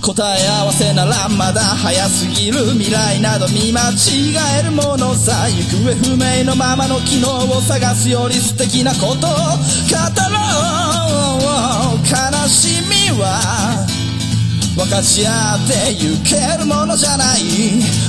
[0.00, 9.30] 答え合わせならまだ早すぎる未来など見間違えるものさ行方不明のままの機能を探すより素敵なことを語ろう。
[12.10, 12.16] 悲
[12.48, 13.86] しみは
[14.74, 17.42] 分かち合ってゆけるものじゃない。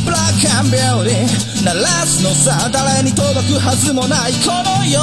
[0.06, 4.32] ブラックアンビューティー鳴らすのさ誰に届くはずもない。
[4.34, 5.00] この夜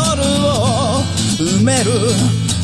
[0.48, 1.04] を
[1.38, 2.47] 埋める。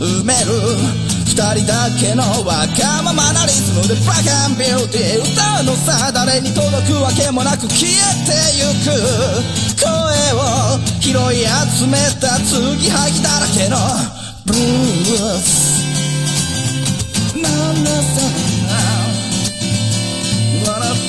[0.00, 0.52] 埋める。
[1.26, 5.32] 二人だけのわがままなリズムでブラックアンビューティー。
[5.32, 7.94] 歌うのさ誰に届くわけもなく消え
[8.26, 8.90] てゆく。
[9.78, 9.86] 声
[10.34, 11.46] を拾い
[11.78, 13.76] 集めた継ぎはぎだらけの。
[14.46, 15.78] ブルース。
[17.36, 18.20] なんださ
[20.66, 21.08] 笑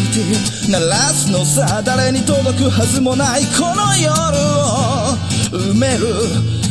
[0.11, 4.11] 鳴らすのさ誰に届くはずもないこの夜
[4.59, 5.15] を
[5.55, 6.03] 埋める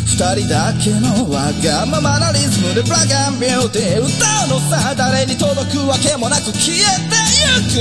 [0.05, 4.13] 二人だけのわがままなリズムでブラガンビューティー歌
[4.45, 7.17] うのさ誰に届くわけもなく消えて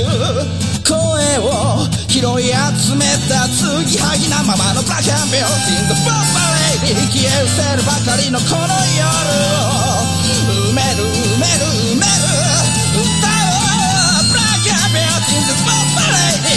[0.00, 0.96] く声
[1.44, 6.40] を拾い集めた継ぎはぎなままのブラガンビューティーのボンバ
[6.88, 9.12] レイに消え失せるばかりのこの夜
[9.76, 11.09] を埋める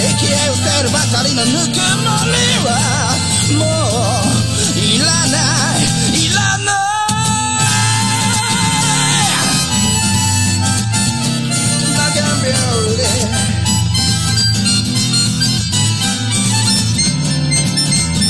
[0.04, 2.36] レイに消え失せるばかりのぬくもり
[2.66, 2.70] は
[3.58, 5.38] もういらな
[5.80, 5.88] い
[6.26, 6.76] いらない。
[11.88, 13.32] ブラガンビューティー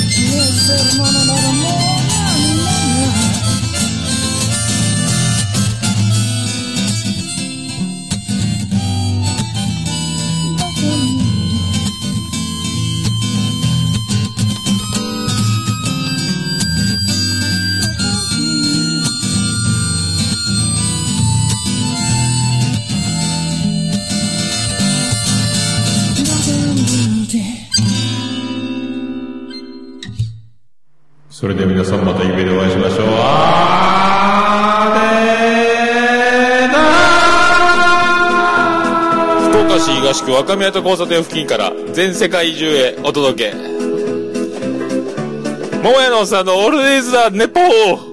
[0.10, 1.63] 消えせるものなら
[31.44, 33.08] それでは皆さんまた夢でお会いしましょう。
[33.20, 43.58] あーでーなー福岡市東区若宮と交差点付近から全世界中へお届け。
[45.84, 48.13] 桃屋のおさんのオールディーズ・ザ・ネポー